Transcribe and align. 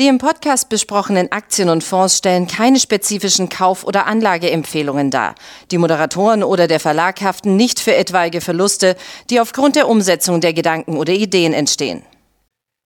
Die 0.00 0.08
im 0.08 0.16
Podcast 0.16 0.70
besprochenen 0.70 1.30
Aktien 1.30 1.68
und 1.68 1.84
Fonds 1.84 2.16
stellen 2.16 2.46
keine 2.46 2.80
spezifischen 2.80 3.50
Kauf- 3.50 3.84
oder 3.84 4.06
Anlageempfehlungen 4.06 5.10
dar. 5.10 5.34
Die 5.70 5.76
Moderatoren 5.76 6.42
oder 6.42 6.66
der 6.66 6.80
Verlag 6.80 7.20
haften 7.20 7.56
nicht 7.56 7.80
für 7.80 7.94
etwaige 7.94 8.40
Verluste, 8.40 8.96
die 9.28 9.40
aufgrund 9.40 9.76
der 9.76 9.88
Umsetzung 9.88 10.40
der 10.40 10.54
Gedanken 10.54 10.96
oder 10.96 11.12
Ideen 11.12 11.52
entstehen. 11.52 12.02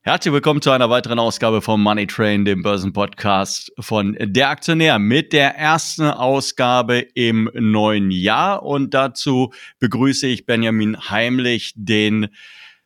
Herzlich 0.02 0.34
willkommen 0.34 0.60
zu 0.60 0.72
einer 0.72 0.90
weiteren 0.90 1.20
Ausgabe 1.20 1.62
vom 1.62 1.80
Money 1.84 2.08
Train, 2.08 2.44
dem 2.44 2.64
Börsenpodcast 2.64 3.70
von 3.78 4.16
Der 4.20 4.48
Aktionär 4.48 4.98
mit 4.98 5.32
der 5.32 5.56
ersten 5.56 6.06
Ausgabe 6.06 6.98
im 7.14 7.48
neuen 7.54 8.10
Jahr. 8.10 8.64
Und 8.64 8.92
dazu 8.92 9.52
begrüße 9.78 10.26
ich 10.26 10.46
Benjamin 10.46 10.98
Heimlich, 11.10 11.74
den 11.76 12.26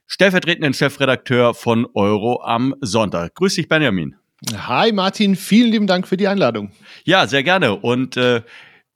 stellvertretenden 0.07 0.75
Chefredakteur 0.75 1.55
von 1.55 1.87
Euro 1.95 2.43
am 2.43 2.75
Sonntag. 2.81 3.35
Grüß 3.35 3.55
dich, 3.55 3.69
Benjamin. 3.69 4.17
Hi 4.55 4.93
Martin, 4.93 5.35
vielen 5.35 5.73
lieben 5.73 5.87
Dank 5.89 6.07
für 6.07 6.17
die 6.17 6.29
Einladung. 6.29 6.71
Ja, 7.05 7.27
sehr 7.27 7.43
gerne. 7.43 7.75
Und 7.75 8.17
äh, 8.17 8.43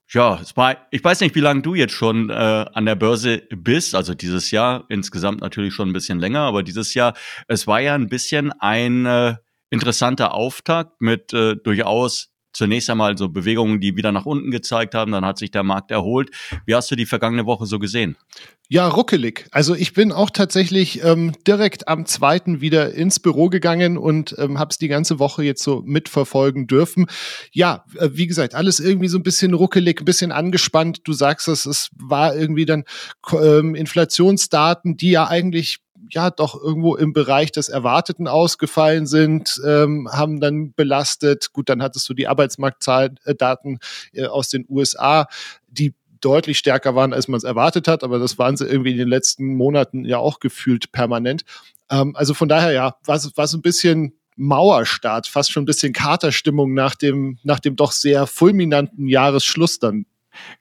ja, 0.09 0.39
es 0.41 0.57
war, 0.57 0.77
ich 0.91 1.03
weiß 1.03 1.21
nicht, 1.21 1.35
wie 1.35 1.41
lange 1.41 1.63
du 1.63 1.75
jetzt 1.75 1.95
schon 1.95 2.31
äh, 2.31 2.33
an 2.33 2.87
der 2.87 2.95
Börse 2.95 3.43
bist, 3.51 3.95
also 3.95 4.15
dieses 4.15 4.51
Jahr 4.51 4.85
insgesamt 4.89 5.41
natürlich 5.41 5.75
schon 5.75 5.89
ein 5.89 5.93
bisschen 5.93 6.21
länger, 6.21 6.41
aber 6.41 6.63
dieses 6.63 6.95
Jahr, 6.95 7.15
es 7.49 7.67
war 7.67 7.81
ja 7.81 7.95
ein 7.95 8.09
bisschen 8.09 8.53
ein 8.61 9.07
äh, 9.07 9.35
interessanter 9.71 10.35
Auftakt 10.35 11.01
mit 11.01 11.33
äh, 11.33 11.57
durchaus 11.57 12.32
zunächst 12.53 12.91
einmal 12.91 13.17
so 13.19 13.29
Bewegungen, 13.29 13.81
die 13.81 13.97
wieder 13.97 14.13
nach 14.13 14.27
unten 14.27 14.51
gezeigt 14.51 14.95
haben, 14.95 15.13
dann 15.13 15.25
hat 15.25 15.39
sich 15.39 15.51
der 15.51 15.63
Markt 15.63 15.91
erholt. 15.91 16.31
Wie 16.67 16.75
hast 16.75 16.91
du 16.91 16.97
die 16.97 17.07
vergangene 17.07 17.47
Woche 17.47 17.67
so 17.67 17.79
gesehen? 17.79 18.17
Ja, 18.69 18.89
ruckelig. 18.89 19.47
Also 19.51 19.75
ich 19.75 19.93
bin 19.93 20.13
auch 20.13 20.31
tatsächlich 20.31 21.05
ähm, 21.05 21.33
direkt 21.47 21.89
am 21.89 22.07
zweiten 22.07 22.63
wieder 22.63 22.95
ins 22.95 23.21
Büro 23.21 23.51
gegangen 23.51 23.99
und 23.99 24.35
ähm, 24.39 24.59
habe 24.59 24.71
es 24.71 24.79
die 24.79 24.89
ganze 24.89 25.19
Woche 25.19 25.45
jetzt 25.45 25.63
so 25.63 25.83
mitverfolgen 25.85 26.67
dürfen. 26.67 27.07
Ja, 27.53 27.85
äh, 27.99 28.09
wie 28.13 28.27
gesagt, 28.27 28.55
alles 28.55 28.81
irgendwie 28.81 29.09
so 29.09 29.19
ein 29.19 29.23
bisschen 29.23 29.53
ruckelig, 29.53 30.01
ein 30.01 30.07
bisschen 30.07 30.33
angespannt. 30.33 31.01
Du 31.05 31.13
sagst 31.13 31.49
es, 31.49 31.67
es 31.67 31.91
war 31.99 32.35
irgendwie 32.35 32.65
dann 32.65 32.85
ähm, 33.33 33.75
Inflationsdaten, 33.75 34.97
die 34.97 35.11
ja 35.11 35.29
eigentlich 35.29 35.81
ja 36.13 36.31
doch 36.31 36.61
irgendwo 36.61 36.97
im 36.97 37.13
Bereich 37.13 37.53
des 37.53 37.69
Erwarteten 37.69 38.29
ausgefallen 38.29 39.07
sind, 39.07 39.61
ähm, 39.67 40.09
haben 40.11 40.41
dann 40.41 40.73
belastet. 40.75 41.53
Gut, 41.53 41.69
dann 41.69 41.83
hattest 41.83 42.09
du 42.09 42.15
die 42.15 42.29
Arbeitsmarktdaten 42.29 43.79
äh, 44.13 44.27
aus 44.27 44.49
den 44.49 44.67
USA, 44.69 45.27
die 45.69 45.95
deutlich 46.21 46.59
stärker 46.59 46.95
waren, 46.95 47.13
als 47.13 47.29
man 47.29 47.39
es 47.39 47.45
erwartet 47.45 47.89
hat, 47.89 48.05
aber 48.05 48.19
das 48.19 48.39
waren 48.39 48.57
sie 48.57 48.67
irgendwie 48.67 48.93
in 48.93 48.99
den 48.99 49.09
letzten 49.09 49.57
Monaten 49.57 50.05
ja 50.05 50.19
auch 50.19 50.39
gefühlt 50.41 50.93
permanent. 50.93 51.43
Ähm, 51.91 52.17
also 52.17 52.35
von 52.35 52.49
daher 52.49 52.73
ja, 52.73 52.97
war 53.05 53.17
es 53.17 53.55
ein 53.55 53.63
bisschen 53.63 54.15
Mauerstart, 54.37 55.27
fast 55.27 55.53
schon 55.53 55.65
ein 55.65 55.67
bisschen 55.67 55.93
Katerstimmung 55.93 56.73
nach 56.73 56.95
dem, 56.95 57.39
nach 57.43 57.61
dem 57.61 57.77
doch 57.77 57.93
sehr 57.93 58.27
fulminanten 58.27 59.07
Jahresschluss 59.07 59.79
dann 59.79 60.07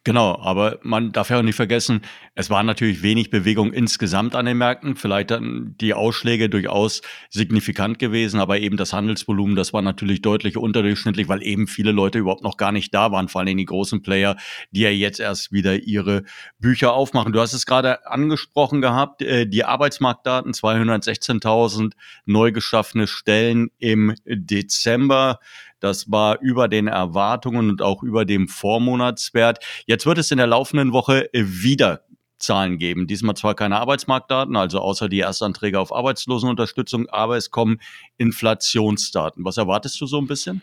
Genau, 0.03 0.39
aber 0.39 0.79
man 0.83 1.11
darf 1.11 1.29
ja 1.29 1.39
auch 1.39 1.43
nicht 1.43 1.55
vergessen, 1.55 2.01
es 2.35 2.49
war 2.49 2.63
natürlich 2.63 3.03
wenig 3.03 3.29
Bewegung 3.29 3.73
insgesamt 3.73 4.35
an 4.35 4.45
den 4.45 4.57
Märkten, 4.57 4.95
vielleicht 4.95 5.31
dann 5.31 5.75
die 5.79 5.93
Ausschläge 5.93 6.49
durchaus 6.49 7.01
signifikant 7.29 7.99
gewesen, 7.99 8.39
aber 8.39 8.59
eben 8.59 8.77
das 8.77 8.93
Handelsvolumen, 8.93 9.55
das 9.55 9.73
war 9.73 9.81
natürlich 9.81 10.21
deutlich 10.21 10.57
unterdurchschnittlich, 10.57 11.27
weil 11.27 11.43
eben 11.43 11.67
viele 11.67 11.91
Leute 11.91 12.19
überhaupt 12.19 12.43
noch 12.43 12.57
gar 12.57 12.71
nicht 12.71 12.93
da 12.93 13.11
waren, 13.11 13.27
vor 13.27 13.41
allem 13.41 13.57
die 13.57 13.65
großen 13.65 14.01
Player, 14.01 14.37
die 14.71 14.81
ja 14.81 14.89
jetzt 14.89 15.19
erst 15.19 15.51
wieder 15.51 15.75
ihre 15.83 16.23
Bücher 16.59 16.93
aufmachen. 16.93 17.33
Du 17.33 17.39
hast 17.39 17.53
es 17.53 17.65
gerade 17.65 18.05
angesprochen 18.07 18.81
gehabt, 18.81 19.21
äh, 19.21 19.47
die 19.47 19.63
Arbeitsmarktdaten, 19.63 20.53
216.000 20.53 21.93
neu 22.25 22.51
geschaffene 22.51 23.07
Stellen 23.07 23.69
im 23.77 24.15
Dezember. 24.25 25.39
Das 25.81 26.09
war 26.09 26.39
über 26.39 26.69
den 26.69 26.87
Erwartungen 26.87 27.69
und 27.69 27.81
auch 27.81 28.03
über 28.03 28.23
dem 28.23 28.47
Vormonatswert. 28.47 29.59
Jetzt 29.85 30.05
wird 30.05 30.17
es 30.17 30.31
in 30.31 30.37
der 30.37 30.47
laufenden 30.47 30.93
Woche 30.93 31.29
wieder 31.33 32.05
Zahlen 32.41 32.77
geben. 32.77 33.07
Diesmal 33.07 33.35
zwar 33.35 33.55
keine 33.55 33.79
Arbeitsmarktdaten, 33.79 34.55
also 34.55 34.79
außer 34.79 35.09
die 35.09 35.19
Erstanträge 35.19 35.79
auf 35.79 35.93
Arbeitslosenunterstützung, 35.93 37.07
aber 37.09 37.37
es 37.37 37.51
kommen 37.51 37.79
Inflationsdaten. 38.17 39.45
Was 39.45 39.57
erwartest 39.57 39.99
du 40.01 40.05
so 40.05 40.17
ein 40.17 40.27
bisschen? 40.27 40.61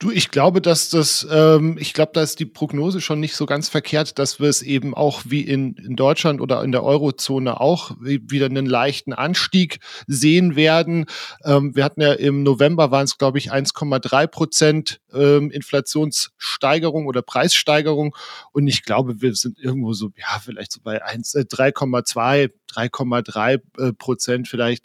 Du, 0.00 0.10
ich 0.10 0.30
glaube, 0.30 0.60
dass 0.60 0.90
das, 0.90 1.24
ähm, 1.30 1.78
ich 1.78 1.94
glaube, 1.94 2.10
da 2.14 2.20
ist 2.20 2.40
die 2.40 2.46
Prognose 2.46 3.00
schon 3.00 3.20
nicht 3.20 3.36
so 3.36 3.46
ganz 3.46 3.68
verkehrt, 3.68 4.18
dass 4.18 4.40
wir 4.40 4.48
es 4.48 4.60
eben 4.60 4.92
auch 4.92 5.22
wie 5.24 5.42
in, 5.42 5.74
in 5.74 5.94
Deutschland 5.94 6.40
oder 6.40 6.64
in 6.64 6.72
der 6.72 6.82
Eurozone 6.82 7.60
auch 7.60 7.92
wieder 8.00 8.46
einen 8.46 8.66
leichten 8.66 9.12
Anstieg 9.12 9.78
sehen 10.08 10.56
werden. 10.56 11.06
Ähm, 11.44 11.76
wir 11.76 11.84
hatten 11.84 12.00
ja 12.00 12.12
im 12.12 12.42
November 12.42 12.90
waren 12.90 13.04
es, 13.04 13.18
glaube 13.18 13.38
ich, 13.38 13.52
1,3 13.52 14.26
Prozent 14.26 15.00
ähm, 15.12 15.52
Inflationssteigerung 15.52 17.06
oder 17.06 17.22
Preissteigerung. 17.22 18.16
Und 18.50 18.66
ich 18.66 18.82
glaube, 18.82 19.22
wir 19.22 19.34
sind 19.36 19.60
irgendwo 19.60 19.92
so, 19.92 20.10
ja, 20.16 20.40
vielleicht 20.44 20.72
so 20.72 20.80
bei 20.82 21.00
3,2, 21.04 22.50
3,3 22.68 23.60
äh, 23.78 23.92
Prozent 23.92 24.48
vielleicht. 24.48 24.84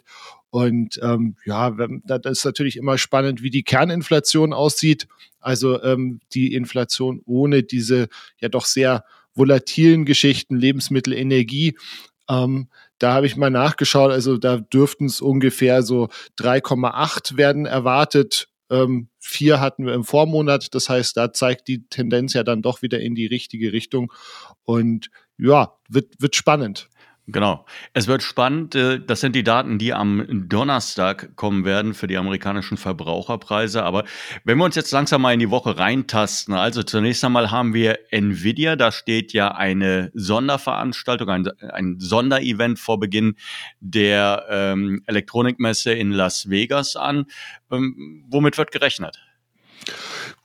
Und 0.50 0.98
ähm, 1.02 1.36
ja, 1.44 1.70
das 1.70 2.38
ist 2.38 2.44
natürlich 2.44 2.76
immer 2.76 2.98
spannend, 2.98 3.42
wie 3.42 3.50
die 3.50 3.62
Kerninflation 3.62 4.52
aussieht. 4.52 5.06
Also 5.40 5.82
ähm, 5.82 6.20
die 6.34 6.54
Inflation 6.54 7.22
ohne 7.24 7.62
diese 7.62 8.08
ja 8.38 8.48
doch 8.48 8.64
sehr 8.64 9.04
volatilen 9.34 10.04
Geschichten, 10.04 10.56
Lebensmittel, 10.56 11.12
Energie. 11.12 11.78
Ähm, 12.28 12.68
da 12.98 13.14
habe 13.14 13.26
ich 13.26 13.36
mal 13.36 13.50
nachgeschaut, 13.50 14.10
also 14.10 14.36
da 14.36 14.58
dürften 14.58 15.06
es 15.06 15.20
ungefähr 15.20 15.82
so 15.82 16.08
3,8 16.38 17.36
werden 17.36 17.64
erwartet. 17.64 18.48
Ähm, 18.70 19.08
vier 19.18 19.60
hatten 19.60 19.86
wir 19.86 19.94
im 19.94 20.04
Vormonat. 20.04 20.74
Das 20.74 20.88
heißt, 20.88 21.16
da 21.16 21.32
zeigt 21.32 21.68
die 21.68 21.86
Tendenz 21.88 22.34
ja 22.34 22.42
dann 22.42 22.62
doch 22.62 22.82
wieder 22.82 23.00
in 23.00 23.14
die 23.14 23.26
richtige 23.26 23.72
Richtung. 23.72 24.12
Und 24.64 25.10
ja, 25.38 25.76
wird, 25.88 26.20
wird 26.20 26.36
spannend. 26.36 26.88
Genau. 27.32 27.66
Es 27.92 28.06
wird 28.06 28.22
spannend. 28.22 28.74
Äh, 28.74 29.00
das 29.00 29.20
sind 29.20 29.36
die 29.36 29.42
Daten, 29.42 29.78
die 29.78 29.92
am 29.92 30.48
Donnerstag 30.48 31.36
kommen 31.36 31.64
werden 31.64 31.94
für 31.94 32.06
die 32.06 32.16
amerikanischen 32.16 32.76
Verbraucherpreise. 32.76 33.82
Aber 33.82 34.04
wenn 34.44 34.58
wir 34.58 34.64
uns 34.64 34.74
jetzt 34.74 34.90
langsam 34.90 35.22
mal 35.22 35.32
in 35.32 35.40
die 35.40 35.50
Woche 35.50 35.78
reintasten, 35.78 36.54
also 36.54 36.82
zunächst 36.82 37.24
einmal 37.24 37.50
haben 37.50 37.74
wir 37.74 37.98
Nvidia. 38.10 38.76
Da 38.76 38.92
steht 38.92 39.32
ja 39.32 39.52
eine 39.52 40.10
Sonderveranstaltung, 40.14 41.28
ein, 41.28 41.48
ein 41.72 41.96
Sonderevent 42.00 42.78
vor 42.78 42.98
Beginn 42.98 43.36
der 43.80 44.46
ähm, 44.48 45.02
Elektronikmesse 45.06 45.92
in 45.92 46.12
Las 46.12 46.50
Vegas 46.50 46.96
an. 46.96 47.26
Ähm, 47.70 48.24
womit 48.28 48.58
wird 48.58 48.72
gerechnet? 48.72 49.18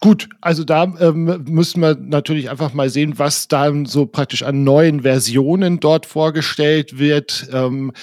Gut, 0.01 0.27
also 0.41 0.63
da 0.63 0.83
ähm, 0.99 1.45
müssen 1.47 1.81
wir 1.81 1.95
natürlich 1.95 2.49
einfach 2.49 2.73
mal 2.73 2.89
sehen, 2.89 3.17
was 3.17 3.47
dann 3.47 3.85
so 3.85 4.05
praktisch 4.05 4.43
an 4.43 4.63
neuen 4.63 5.01
Versionen 5.01 5.79
dort 5.79 6.05
vorgestellt 6.05 6.99
wird. 6.99 7.47
Ähm, 7.51 7.93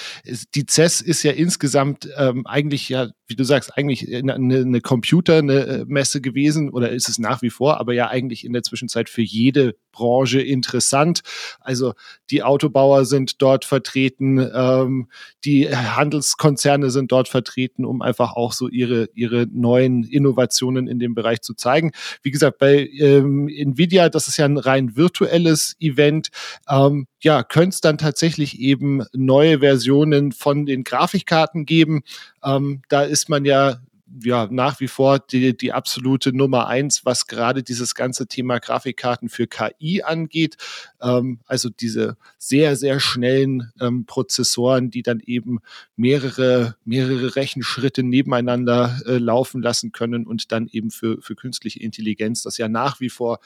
die 0.55 0.65
CES 0.67 1.01
ist 1.01 1.23
ja 1.23 1.31
insgesamt 1.31 2.09
ähm, 2.17 2.47
eigentlich 2.47 2.89
ja, 2.89 3.09
wie 3.27 3.35
du 3.35 3.43
sagst, 3.43 3.77
eigentlich 3.77 4.13
eine, 4.13 4.33
eine 4.33 4.81
Computermesse 4.81 6.19
gewesen 6.19 6.71
oder 6.71 6.89
ist 6.89 7.09
es 7.09 7.19
nach 7.19 7.41
wie 7.41 7.51
vor, 7.51 7.79
aber 7.79 7.93
ja 7.93 8.09
eigentlich 8.09 8.43
in 8.43 8.53
der 8.53 8.63
Zwischenzeit 8.63 9.07
für 9.07 9.21
jede 9.21 9.75
Branche 9.91 10.41
interessant. 10.41 11.21
Also 11.61 11.93
die 12.29 12.43
Autobauer 12.43 13.05
sind 13.05 13.41
dort 13.41 13.65
vertreten, 13.65 14.39
ähm, 14.53 15.07
die 15.45 15.69
Handelskonzerne 15.69 16.89
sind 16.89 17.11
dort 17.11 17.29
vertreten, 17.29 17.85
um 17.85 18.01
einfach 18.01 18.33
auch 18.33 18.51
so 18.51 18.67
ihre, 18.67 19.09
ihre 19.13 19.47
neuen 19.51 20.03
Innovationen 20.03 20.87
in 20.87 20.99
dem 20.99 21.15
Bereich 21.15 21.41
zu 21.41 21.53
zeigen. 21.53 21.82
Wie 22.21 22.31
gesagt, 22.31 22.57
bei 22.57 22.87
ähm, 22.99 23.49
Nvidia, 23.49 24.09
das 24.09 24.27
ist 24.27 24.37
ja 24.37 24.45
ein 24.45 24.57
rein 24.57 24.95
virtuelles 24.95 25.75
Event, 25.79 26.29
ähm, 26.69 27.07
ja, 27.21 27.43
könnte 27.43 27.69
es 27.69 27.81
dann 27.81 27.97
tatsächlich 27.97 28.59
eben 28.59 29.03
neue 29.13 29.59
Versionen 29.59 30.31
von 30.31 30.65
den 30.65 30.83
Grafikkarten 30.83 31.65
geben. 31.65 32.03
Ähm, 32.43 32.81
da 32.89 33.03
ist 33.03 33.29
man 33.29 33.45
ja 33.45 33.79
ja 34.21 34.47
nach 34.51 34.79
wie 34.79 34.87
vor 34.87 35.19
die, 35.19 35.55
die 35.55 35.71
absolute 35.71 36.35
Nummer 36.35 36.67
eins, 36.67 37.05
was 37.05 37.27
gerade 37.27 37.63
dieses 37.63 37.95
ganze 37.95 38.27
Thema 38.27 38.59
Grafikkarten 38.59 39.29
für 39.29 39.47
KI 39.47 40.03
angeht. 40.03 40.57
Ähm, 41.01 41.39
also 41.45 41.69
diese 41.69 42.17
sehr, 42.37 42.75
sehr 42.75 42.99
schnellen 42.99 43.71
ähm, 43.79 44.05
Prozessoren, 44.05 44.91
die 44.91 45.03
dann 45.03 45.19
eben 45.19 45.59
mehrere, 45.95 46.75
mehrere 46.85 47.35
Rechenschritte 47.35 48.03
nebeneinander 48.03 48.99
äh, 49.05 49.17
laufen 49.17 49.61
lassen 49.61 49.91
können 49.91 50.25
und 50.27 50.51
dann 50.51 50.67
eben 50.67 50.91
für, 50.91 51.21
für 51.21 51.35
künstliche 51.35 51.79
Intelligenz, 51.79 52.43
das 52.43 52.57
ja 52.57 52.67
nach 52.67 52.99
wie 52.99 53.09
vor 53.09 53.39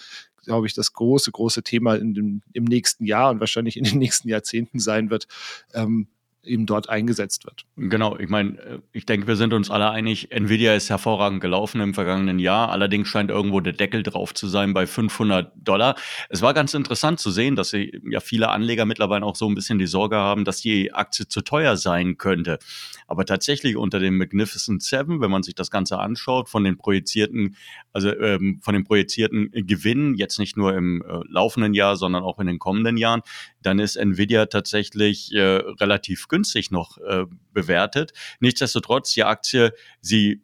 glaube 0.44 0.66
ich, 0.66 0.74
das 0.74 0.94
große, 0.94 1.30
große 1.30 1.62
Thema 1.62 1.96
in 1.96 2.14
dem, 2.14 2.42
im 2.54 2.64
nächsten 2.64 3.04
Jahr 3.06 3.32
und 3.32 3.42
wahrscheinlich 3.42 3.76
in 3.76 3.84
den 3.84 3.98
nächsten 3.98 4.30
Jahrzehnten 4.30 4.80
sein 4.80 5.10
wird. 5.10 5.28
Ähm, 5.74 6.08
eben 6.48 6.66
dort 6.66 6.90
eingesetzt 6.90 7.46
wird. 7.46 7.66
Genau, 7.76 8.18
ich 8.18 8.30
meine, 8.30 8.82
ich 8.92 9.06
denke, 9.06 9.28
wir 9.28 9.36
sind 9.36 9.54
uns 9.54 9.70
alle 9.70 9.92
einig, 9.92 10.32
Nvidia 10.32 10.74
ist 10.74 10.90
hervorragend 10.90 11.42
gelaufen 11.42 11.82
im 11.82 11.94
vergangenen 11.94 12.40
Jahr. 12.40 12.70
Allerdings 12.70 13.08
scheint 13.08 13.30
irgendwo 13.30 13.60
der 13.60 13.74
Deckel 13.74 14.04
drauf 14.04 14.34
zu 14.34 14.48
sein 14.48 14.74
bei 14.74 14.88
500 14.88 15.52
Dollar. 15.56 15.96
Es 16.30 16.42
war 16.42 16.54
ganz 16.54 16.74
interessant 16.74 17.20
zu 17.20 17.30
sehen, 17.30 17.56
dass 17.56 17.70
sie, 17.70 18.02
ja 18.10 18.20
viele 18.20 18.50
Anleger 18.50 18.86
mittlerweile 18.86 19.26
auch 19.26 19.36
so 19.36 19.48
ein 19.48 19.56
bisschen 19.56 19.78
die 19.80 19.88
Sorge 19.88 20.16
haben, 20.16 20.46
dass 20.46 20.62
die 20.62 20.94
Aktie 20.94 21.28
zu 21.28 21.42
teuer 21.42 21.78
sein 21.78 22.18
könnte. 22.18 22.60
Aber 23.08 23.26
tatsächlich 23.26 23.78
unter 23.78 24.00
dem 24.00 24.18
Magnificent 24.18 24.84
Seven, 24.84 25.22
wenn 25.22 25.32
man 25.32 25.44
sich 25.44 25.56
das 25.56 25.72
Ganze 25.72 26.00
anschaut, 26.00 26.50
von 26.50 26.64
den 26.64 26.78
projizierten, 26.78 27.56
also 27.94 28.10
ähm, 28.10 28.60
von 28.62 28.74
den 28.74 28.84
projizierten 28.84 29.52
Gewinnen, 29.52 30.16
jetzt 30.16 30.40
nicht 30.40 30.58
nur 30.58 30.76
im 30.76 31.02
äh, 31.02 31.20
laufenden 31.30 31.74
Jahr, 31.74 31.96
sondern 31.96 32.24
auch 32.24 32.40
in 32.40 32.48
den 32.48 32.60
kommenden 32.60 32.98
Jahren, 32.98 33.22
dann 33.62 33.80
ist 33.80 33.96
Nvidia 33.96 34.48
tatsächlich 34.48 35.34
äh, 35.34 35.42
relativ 35.42 36.28
günstig 36.28 36.37
noch 36.72 36.98
äh, 37.00 37.26
bewertet. 37.54 38.14
Nichtsdestotrotz, 38.40 39.14
die 39.14 39.24
Aktie, 39.24 39.74
sie 40.02 40.42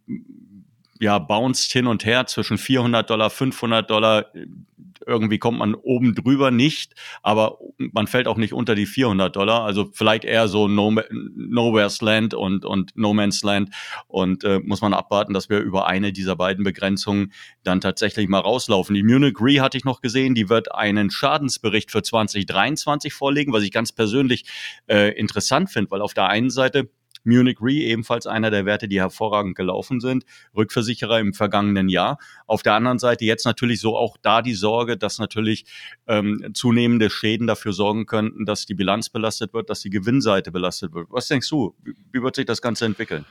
ja, 1.03 1.19
bounced 1.19 1.71
hin 1.71 1.85
und 1.85 2.05
her 2.05 2.25
zwischen 2.27 2.57
400 2.57 3.09
Dollar, 3.09 3.29
500 3.29 3.89
Dollar. 3.89 4.31
Irgendwie 5.05 5.37
kommt 5.37 5.59
man 5.59 5.75
oben 5.75 6.15
drüber 6.15 6.49
nicht, 6.49 6.93
aber 7.21 7.57
man 7.77 8.07
fällt 8.07 8.25
auch 8.25 8.37
nicht 8.37 8.53
unter 8.53 8.73
die 8.73 8.85
400 8.85 9.35
Dollar. 9.35 9.65
Also 9.65 9.89
vielleicht 9.91 10.23
eher 10.23 10.47
so 10.47 10.69
no, 10.69 10.95
Nowhere's 11.35 12.01
Land 12.01 12.33
und, 12.33 12.63
und 12.63 12.95
No 12.95 13.13
Man's 13.13 13.43
Land. 13.43 13.71
Und 14.07 14.45
äh, 14.45 14.59
muss 14.63 14.79
man 14.79 14.93
abwarten, 14.93 15.33
dass 15.33 15.49
wir 15.49 15.59
über 15.59 15.87
eine 15.87 16.13
dieser 16.13 16.37
beiden 16.37 16.63
Begrenzungen 16.63 17.33
dann 17.63 17.81
tatsächlich 17.81 18.29
mal 18.29 18.39
rauslaufen. 18.39 18.95
Die 18.95 19.03
Munich 19.03 19.35
Re 19.41 19.59
hatte 19.59 19.77
ich 19.77 19.83
noch 19.83 19.99
gesehen, 19.99 20.35
die 20.35 20.47
wird 20.47 20.73
einen 20.73 21.11
Schadensbericht 21.11 21.91
für 21.91 22.01
2023 22.01 23.13
vorlegen, 23.13 23.51
was 23.51 23.63
ich 23.63 23.71
ganz 23.71 23.91
persönlich 23.91 24.45
äh, 24.87 25.11
interessant 25.19 25.69
finde, 25.69 25.91
weil 25.91 26.01
auf 26.01 26.13
der 26.13 26.27
einen 26.27 26.49
Seite 26.49 26.89
Munich 27.23 27.57
Re 27.61 27.73
ebenfalls 27.73 28.27
einer 28.27 28.51
der 28.51 28.65
Werte, 28.65 28.87
die 28.87 28.99
hervorragend 28.99 29.55
gelaufen 29.55 29.99
sind. 29.99 30.25
Rückversicherer 30.55 31.19
im 31.19 31.33
vergangenen 31.33 31.89
Jahr. 31.89 32.17
Auf 32.47 32.63
der 32.63 32.73
anderen 32.73 32.99
Seite 32.99 33.25
jetzt 33.25 33.45
natürlich 33.45 33.79
so 33.79 33.97
auch 33.97 34.17
da 34.21 34.41
die 34.41 34.53
Sorge, 34.53 34.97
dass 34.97 35.19
natürlich 35.19 35.65
ähm, 36.07 36.51
zunehmende 36.53 37.09
Schäden 37.09 37.47
dafür 37.47 37.73
sorgen 37.73 38.05
könnten, 38.05 38.45
dass 38.45 38.65
die 38.65 38.75
Bilanz 38.75 39.09
belastet 39.09 39.53
wird, 39.53 39.69
dass 39.69 39.81
die 39.81 39.89
Gewinnseite 39.89 40.51
belastet 40.51 40.93
wird. 40.93 41.07
Was 41.09 41.27
denkst 41.27 41.49
du? 41.49 41.75
Wie 42.11 42.21
wird 42.21 42.35
sich 42.35 42.45
das 42.45 42.61
Ganze 42.61 42.85
entwickeln? 42.85 43.25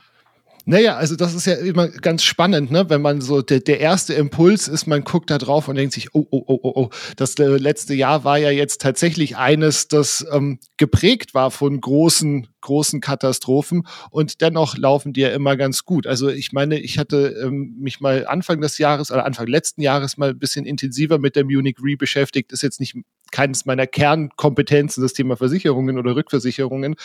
Naja, 0.65 0.95
also 0.95 1.17
das 1.17 1.33
ist 1.33 1.45
ja 1.45 1.55
immer 1.55 1.89
ganz 1.89 2.23
spannend, 2.23 2.71
ne? 2.71 2.89
wenn 2.89 3.01
man 3.01 3.19
so, 3.19 3.41
der, 3.41 3.59
der 3.59 3.81
erste 3.81 4.13
Impuls 4.13 4.69
ist, 4.69 4.87
man 4.87 5.03
guckt 5.03 5.29
da 5.29 5.37
drauf 5.37 5.67
und 5.67 5.75
denkt 5.75 5.93
sich, 5.93 6.15
oh, 6.15 6.25
oh, 6.31 6.41
oh, 6.47 6.59
oh, 6.63 6.71
oh, 6.75 6.89
das 7.17 7.35
äh, 7.37 7.57
letzte 7.57 7.93
Jahr 7.93 8.23
war 8.23 8.37
ja 8.37 8.49
jetzt 8.49 8.79
tatsächlich 8.79 9.35
eines, 9.35 9.89
das 9.89 10.25
ähm, 10.31 10.59
geprägt 10.77 11.33
war 11.33 11.51
von 11.51 11.81
großen, 11.81 12.47
großen 12.61 13.01
Katastrophen 13.01 13.85
und 14.09 14.39
dennoch 14.39 14.77
laufen 14.77 15.11
die 15.11 15.21
ja 15.21 15.29
immer 15.29 15.57
ganz 15.57 15.83
gut. 15.83 16.07
Also 16.07 16.29
ich 16.29 16.53
meine, 16.53 16.79
ich 16.79 16.97
hatte 16.97 17.35
ähm, 17.43 17.75
mich 17.77 17.99
mal 17.99 18.25
Anfang 18.25 18.61
des 18.61 18.77
Jahres 18.77 19.11
oder 19.11 19.25
Anfang 19.25 19.47
letzten 19.47 19.81
Jahres 19.81 20.15
mal 20.15 20.29
ein 20.29 20.39
bisschen 20.39 20.65
intensiver 20.65 21.17
mit 21.17 21.35
der 21.35 21.43
Munich 21.43 21.75
Re 21.83 21.97
beschäftigt, 21.97 22.53
ist 22.53 22.63
jetzt 22.63 22.79
nicht 22.79 22.95
keines 23.33 23.65
meiner 23.65 23.85
Kernkompetenzen, 23.85 25.03
das 25.03 25.11
Thema 25.11 25.35
Versicherungen 25.35 25.97
oder 25.97 26.15
Rückversicherungen. 26.15 26.95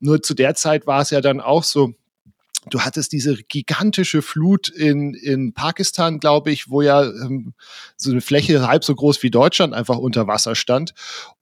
Nur 0.00 0.22
zu 0.22 0.34
der 0.34 0.54
Zeit 0.54 0.86
war 0.86 1.00
es 1.00 1.08
ja 1.08 1.22
dann 1.22 1.40
auch 1.40 1.62
so, 1.62 1.94
Du 2.68 2.80
hattest 2.80 3.12
diese 3.12 3.36
gigantische 3.36 4.22
Flut 4.22 4.68
in, 4.68 5.14
in 5.14 5.52
Pakistan, 5.52 6.18
glaube 6.18 6.50
ich, 6.50 6.68
wo 6.68 6.82
ja 6.82 7.04
ähm, 7.04 7.54
so 7.96 8.10
eine 8.10 8.20
Fläche 8.20 8.66
halb 8.66 8.82
so 8.82 8.92
groß 8.92 9.22
wie 9.22 9.30
Deutschland 9.30 9.72
einfach 9.72 9.98
unter 9.98 10.26
Wasser 10.26 10.56
stand 10.56 10.92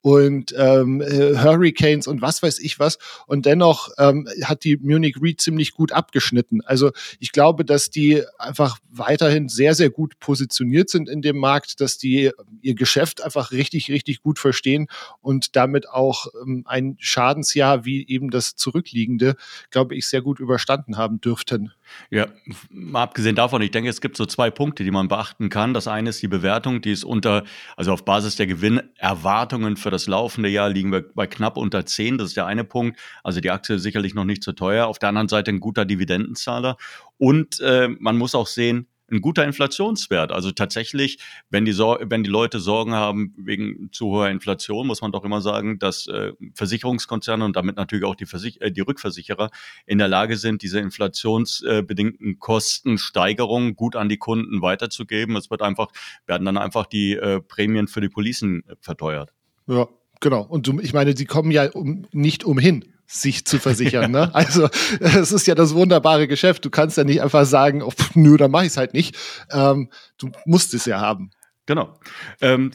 und 0.03 0.55
ähm, 0.59 1.00
äh, 1.00 1.38
Hurricanes 1.38 2.06
und 2.09 2.21
was 2.21 2.43
weiß 2.43 2.59
ich 2.59 2.79
was. 2.79 2.99
Und 3.26 3.47
dennoch 3.47 3.88
ähm, 3.97 4.29
hat 4.43 4.65
die 4.65 4.76
Munich 4.76 5.17
Re 5.19 5.35
ziemlich 5.35 5.73
gut 5.73 5.93
abgeschnitten. 5.93 6.61
Also 6.61 6.93
ich 7.19 7.32
glaube, 7.32 7.65
dass 7.65 7.88
die 7.88 8.23
einfach 8.37 8.77
weiterhin 8.91 9.49
sehr, 9.49 9.75
sehr 9.75 9.88
gut 9.88 10.19
positioniert 10.19 10.91
sind 10.91 11.09
in 11.09 11.23
dem 11.23 11.38
Markt, 11.38 11.81
dass 11.81 11.97
die 11.97 12.32
ihr 12.61 12.75
Geschäft 12.75 13.25
einfach 13.25 13.50
richtig, 13.50 13.91
richtig 13.91 14.20
gut 14.20 14.38
verstehen 14.38 14.88
und 15.23 15.56
damit 15.56 15.88
auch 15.88 16.27
ähm, 16.43 16.65
ein 16.67 16.97
Schadensjahr 16.99 17.87
wie 17.87 18.06
eben 18.06 18.29
das 18.29 18.56
zurückliegende, 18.56 19.37
glaube 19.70 19.94
ich, 19.94 20.06
sehr 20.06 20.20
gut 20.20 20.38
überstanden 20.38 20.99
haben 20.99 21.13
haben 21.14 21.20
dürften. 21.20 21.72
Ja, 22.11 22.26
mal 22.70 23.02
abgesehen 23.02 23.37
davon, 23.37 23.62
ich 23.62 23.70
denke, 23.70 23.90
es 23.90 24.00
gibt 24.00 24.16
so 24.16 24.26
zwei 24.26 24.50
Punkte, 24.50 24.84
die 24.84 24.90
man 24.90 25.08
beachten 25.08 25.49
kann. 25.49 25.75
Das 25.75 25.87
eine 25.87 26.11
ist 26.11 26.22
die 26.22 26.28
Bewertung, 26.28 26.81
die 26.81 26.93
ist 26.93 27.05
unter, 27.05 27.44
also 27.76 27.93
auf 27.93 28.05
Basis 28.05 28.37
der 28.37 28.46
Gewinnerwartungen 28.46 29.76
für 29.76 29.90
das 29.90 30.06
laufende 30.06 30.49
Jahr 30.49 30.69
liegen 30.69 30.93
wir 30.93 31.05
bei 31.14 31.26
knapp 31.26 31.56
unter 31.56 31.87
10. 31.87 32.19
Das 32.19 32.28
ist 32.28 32.37
der 32.37 32.46
eine 32.46 32.64
Punkt. 32.64 32.99
Also 33.22 33.40
die 33.40 33.50
Aktie 33.50 33.76
ist 33.76 33.82
sicherlich 33.82 34.14
noch 34.14 34.25
nicht 34.25 34.43
zu 34.43 34.52
teuer. 34.52 34.87
Auf 34.87 34.99
der 34.99 35.11
anderen 35.11 35.28
Seite 35.28 35.50
ein 35.50 35.61
guter 35.61 35.84
Dividendenzahler. 35.84 36.76
Und 37.19 37.60
äh, 37.60 37.88
man 37.99 38.17
muss 38.17 38.34
auch 38.34 38.46
sehen, 38.46 38.88
ein 39.11 39.21
guter 39.21 39.45
Inflationswert. 39.45 40.33
Also 40.33 40.51
tatsächlich, 40.51 41.19
wenn 41.51 41.65
die, 41.65 41.73
Sor 41.73 42.01
wenn 42.03 42.23
die 42.23 42.31
Leute 42.31 42.59
Sorgen 42.59 42.95
haben 42.95 43.35
wegen 43.37 43.91
zu 43.93 44.06
hoher 44.06 44.31
Inflation, 44.31 44.87
muss 44.87 45.03
man 45.03 45.12
doch 45.12 45.25
immer 45.25 45.41
sagen, 45.41 45.79
dass 45.79 46.06
äh, 46.06 46.33
Versicherungskonzerne 46.55 47.45
und 47.45 47.56
damit 47.56 47.77
natürlich 47.77 48.05
auch 48.05 48.15
die, 48.15 48.27
Versich 48.27 48.61
äh, 48.61 48.71
die 48.71 48.81
Rückversicherer 48.81 49.51
in 49.87 49.99
der 49.99 50.09
Lage 50.09 50.37
sind, 50.37 50.62
diese 50.62 50.81
inflationsbedingten 50.81 52.39
Kostensteigerungen 52.39 53.77
gut 53.77 53.97
an 53.97 54.09
die 54.09 54.19
Kunden 54.19 54.62
weiterzugeben. 54.62 55.37
Es 55.37 55.51
wird 55.51 55.62
einfach, 55.62 55.89
werden 56.27 56.45
dann 56.45 56.56
einfach 56.56 56.87
die 56.87 57.15
äh, 57.15 57.41
Prämien 57.41 57.89
für 57.89 58.01
die 58.01 58.09
Policen 58.09 58.65
verteuert. 58.81 59.33
Ja, 59.67 59.89
genau. 60.21 60.43
Und 60.43 60.69
ich 60.83 60.95
meine, 60.95 61.17
sie 61.17 61.27
kommen 61.27 61.51
ja 61.51 61.71
um, 61.71 62.06
nicht 62.12 62.45
umhin 62.45 62.94
sich 63.06 63.45
zu 63.45 63.59
versichern. 63.59 64.05
Ne? 64.15 64.33
Also 64.35 64.69
es 65.01 65.33
ist 65.33 65.47
ja 65.47 65.55
das 65.55 65.75
wunderbare 65.75 66.29
Geschäft. 66.29 66.65
Du 66.65 66.71
kannst 66.71 66.97
ja 66.97 67.05
nicht 67.05 67.23
einfach 67.23 67.47
sagen, 67.47 67.83
oh, 67.83 67.93
nö, 68.15 68.37
dann 68.37 68.51
mache 68.51 68.65
ich 68.65 68.71
es 68.71 68.77
halt 68.77 68.95
nicht. 68.95 69.17
Ähm, 69.51 69.91
du 70.19 70.31
musst 70.45 70.75
es 70.75 70.85
ja 70.85 71.01
haben. 71.01 71.31
Genau. 71.67 71.99
Ähm, 72.41 72.71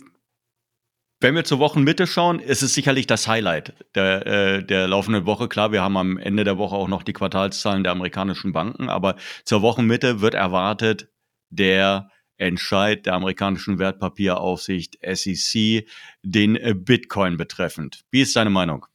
wenn 1.21 1.35
wir 1.35 1.43
zur 1.43 1.59
Wochenmitte 1.59 2.07
schauen, 2.07 2.39
ist 2.39 2.61
es 2.61 2.73
sicherlich 2.73 3.05
das 3.05 3.27
Highlight 3.27 3.73
der, 3.93 4.25
äh, 4.25 4.63
der 4.63 4.87
laufenden 4.87 5.25
Woche. 5.25 5.49
Klar, 5.49 5.71
wir 5.71 5.81
haben 5.81 5.97
am 5.97 6.17
Ende 6.17 6.45
der 6.45 6.57
Woche 6.57 6.75
auch 6.75 6.87
noch 6.87 7.03
die 7.03 7.13
Quartalszahlen 7.13 7.83
der 7.83 7.91
amerikanischen 7.91 8.53
Banken, 8.53 8.89
aber 8.89 9.15
zur 9.43 9.61
Wochenmitte 9.61 10.21
wird 10.21 10.33
erwartet 10.33 11.09
der 11.49 12.09
Entscheid 12.37 13.05
der 13.05 13.15
amerikanischen 13.15 13.79
Wertpapieraufsicht 13.79 14.97
SEC 15.01 15.85
den 16.23 16.55
äh, 16.55 16.73
Bitcoin 16.73 17.35
betreffend. 17.35 18.05
Wie 18.11 18.21
ist 18.21 18.35
deine 18.35 18.49
Meinung? 18.49 18.85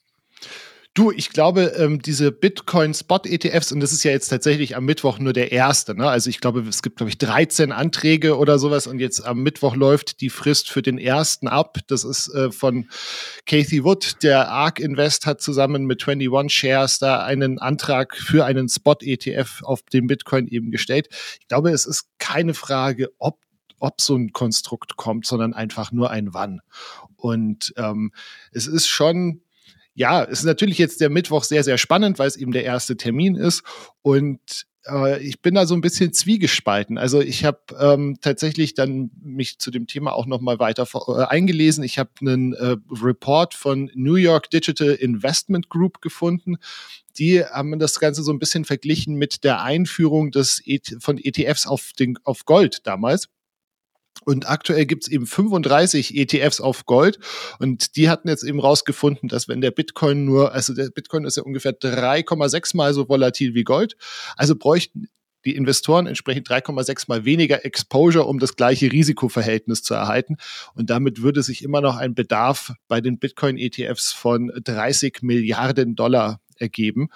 Du, 0.96 1.10
ich 1.10 1.30
glaube, 1.30 1.72
ähm, 1.76 2.00
diese 2.00 2.30
Bitcoin-Spot-ETFs, 2.30 3.72
und 3.72 3.80
das 3.80 3.92
ist 3.92 4.04
ja 4.04 4.12
jetzt 4.12 4.28
tatsächlich 4.28 4.76
am 4.76 4.84
Mittwoch 4.84 5.18
nur 5.18 5.32
der 5.32 5.50
erste, 5.50 5.96
ne? 5.96 6.08
Also 6.08 6.30
ich 6.30 6.40
glaube, 6.40 6.60
es 6.60 6.82
gibt, 6.82 6.98
glaube 6.98 7.10
ich, 7.10 7.18
13 7.18 7.72
Anträge 7.72 8.38
oder 8.38 8.60
sowas 8.60 8.86
und 8.86 9.00
jetzt 9.00 9.26
am 9.26 9.42
Mittwoch 9.42 9.74
läuft 9.74 10.20
die 10.20 10.30
Frist 10.30 10.70
für 10.70 10.82
den 10.82 10.98
ersten 10.98 11.48
ab. 11.48 11.78
Das 11.88 12.04
ist 12.04 12.28
äh, 12.28 12.52
von 12.52 12.88
Kathy 13.44 13.82
Wood. 13.82 14.22
Der 14.22 14.52
ARK 14.52 14.78
Invest 14.78 15.26
hat 15.26 15.40
zusammen 15.42 15.84
mit 15.84 16.06
21 16.06 16.56
Shares 16.56 17.00
da 17.00 17.24
einen 17.24 17.58
Antrag 17.58 18.16
für 18.16 18.44
einen 18.44 18.68
Spot-ETF 18.68 19.62
auf 19.64 19.82
den 19.92 20.06
Bitcoin 20.06 20.46
eben 20.46 20.70
gestellt. 20.70 21.08
Ich 21.40 21.48
glaube, 21.48 21.72
es 21.72 21.86
ist 21.86 22.06
keine 22.20 22.54
Frage, 22.54 23.10
ob 23.18 23.40
ob 23.80 24.00
so 24.00 24.16
ein 24.16 24.32
Konstrukt 24.32 24.96
kommt, 24.96 25.26
sondern 25.26 25.52
einfach 25.52 25.92
nur 25.92 26.10
ein 26.10 26.32
Wann. 26.32 26.60
Und 27.16 27.74
ähm, 27.76 28.12
es 28.52 28.66
ist 28.66 28.86
schon 28.86 29.42
ja, 29.94 30.24
es 30.24 30.40
ist 30.40 30.44
natürlich 30.44 30.78
jetzt 30.78 31.00
der 31.00 31.10
Mittwoch 31.10 31.44
sehr, 31.44 31.64
sehr 31.64 31.78
spannend, 31.78 32.18
weil 32.18 32.28
es 32.28 32.36
eben 32.36 32.52
der 32.52 32.64
erste 32.64 32.96
Termin 32.96 33.36
ist. 33.36 33.62
Und 34.02 34.66
äh, 34.86 35.22
ich 35.22 35.40
bin 35.40 35.54
da 35.54 35.66
so 35.66 35.74
ein 35.74 35.80
bisschen 35.80 36.12
zwiegespalten. 36.12 36.98
Also 36.98 37.20
ich 37.20 37.44
habe 37.44 37.60
ähm, 37.78 38.18
tatsächlich 38.20 38.74
dann 38.74 39.10
mich 39.22 39.58
zu 39.58 39.70
dem 39.70 39.86
Thema 39.86 40.12
auch 40.12 40.26
noch 40.26 40.40
mal 40.40 40.58
weiter 40.58 40.86
äh, 41.08 41.24
eingelesen. 41.24 41.84
Ich 41.84 41.98
habe 41.98 42.10
einen 42.20 42.54
äh, 42.54 42.76
Report 42.90 43.54
von 43.54 43.90
New 43.94 44.16
York 44.16 44.50
Digital 44.50 44.90
Investment 44.90 45.68
Group 45.68 46.00
gefunden. 46.00 46.56
Die 47.18 47.44
haben 47.44 47.78
das 47.78 48.00
Ganze 48.00 48.22
so 48.22 48.32
ein 48.32 48.40
bisschen 48.40 48.64
verglichen 48.64 49.14
mit 49.14 49.44
der 49.44 49.62
Einführung 49.62 50.32
des 50.32 50.60
e 50.64 50.80
von 50.98 51.18
ETFs 51.18 51.66
auf, 51.66 51.92
den, 51.98 52.18
auf 52.24 52.44
Gold 52.44 52.86
damals. 52.86 53.28
Und 54.24 54.48
aktuell 54.48 54.86
gibt 54.86 55.04
es 55.04 55.10
eben 55.10 55.26
35 55.26 56.16
ETFs 56.16 56.60
auf 56.60 56.86
Gold. 56.86 57.18
Und 57.58 57.96
die 57.96 58.08
hatten 58.08 58.28
jetzt 58.28 58.44
eben 58.44 58.60
rausgefunden, 58.60 59.28
dass 59.28 59.48
wenn 59.48 59.60
der 59.60 59.70
Bitcoin 59.70 60.24
nur, 60.24 60.52
also 60.52 60.72
der 60.74 60.90
Bitcoin 60.90 61.24
ist 61.24 61.36
ja 61.36 61.42
ungefähr 61.42 61.78
3,6 61.78 62.76
mal 62.76 62.94
so 62.94 63.08
volatil 63.08 63.54
wie 63.54 63.64
Gold. 63.64 63.96
Also 64.36 64.56
bräuchten 64.56 65.08
die 65.44 65.54
Investoren 65.54 66.06
entsprechend 66.06 66.48
3,6 66.48 67.04
mal 67.08 67.24
weniger 67.24 67.64
Exposure, 67.64 68.24
um 68.24 68.38
das 68.38 68.56
gleiche 68.56 68.90
Risikoverhältnis 68.90 69.82
zu 69.82 69.94
erhalten. 69.94 70.36
Und 70.74 70.90
damit 70.90 71.22
würde 71.22 71.42
sich 71.42 71.62
immer 71.62 71.80
noch 71.80 71.96
ein 71.96 72.14
Bedarf 72.14 72.72
bei 72.88 73.00
den 73.00 73.18
Bitcoin-ETFs 73.18 74.12
von 74.12 74.50
30 74.64 75.22
Milliarden 75.22 75.96
Dollar 75.96 76.40
ergeben. 76.56 77.08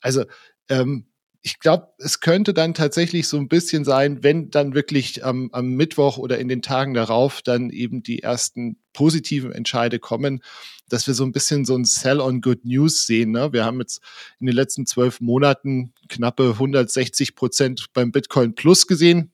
Also 0.00 0.24
ähm, 0.68 1.06
ich 1.42 1.58
glaube, 1.60 1.88
es 1.98 2.20
könnte 2.20 2.52
dann 2.54 2.74
tatsächlich 2.74 3.28
so 3.28 3.36
ein 3.36 3.48
bisschen 3.48 3.84
sein, 3.84 4.22
wenn 4.22 4.50
dann 4.50 4.74
wirklich 4.74 5.22
ähm, 5.22 5.50
am 5.52 5.70
Mittwoch 5.70 6.18
oder 6.18 6.38
in 6.38 6.48
den 6.48 6.62
Tagen 6.62 6.94
darauf 6.94 7.42
dann 7.42 7.70
eben 7.70 8.02
die 8.02 8.22
ersten 8.22 8.78
positiven 8.92 9.52
Entscheide 9.52 9.98
kommen, 9.98 10.42
dass 10.88 11.06
wir 11.06 11.14
so 11.14 11.24
ein 11.24 11.32
bisschen 11.32 11.64
so 11.64 11.76
ein 11.76 11.84
Sell 11.84 12.20
on 12.20 12.40
Good 12.40 12.64
News 12.64 13.06
sehen. 13.06 13.32
Ne? 13.32 13.52
Wir 13.52 13.64
haben 13.64 13.80
jetzt 13.80 14.00
in 14.40 14.46
den 14.46 14.56
letzten 14.56 14.86
zwölf 14.86 15.20
Monaten 15.20 15.92
knappe 16.08 16.50
160 16.52 17.34
Prozent 17.34 17.86
beim 17.92 18.12
Bitcoin 18.12 18.54
Plus 18.54 18.86
gesehen. 18.86 19.32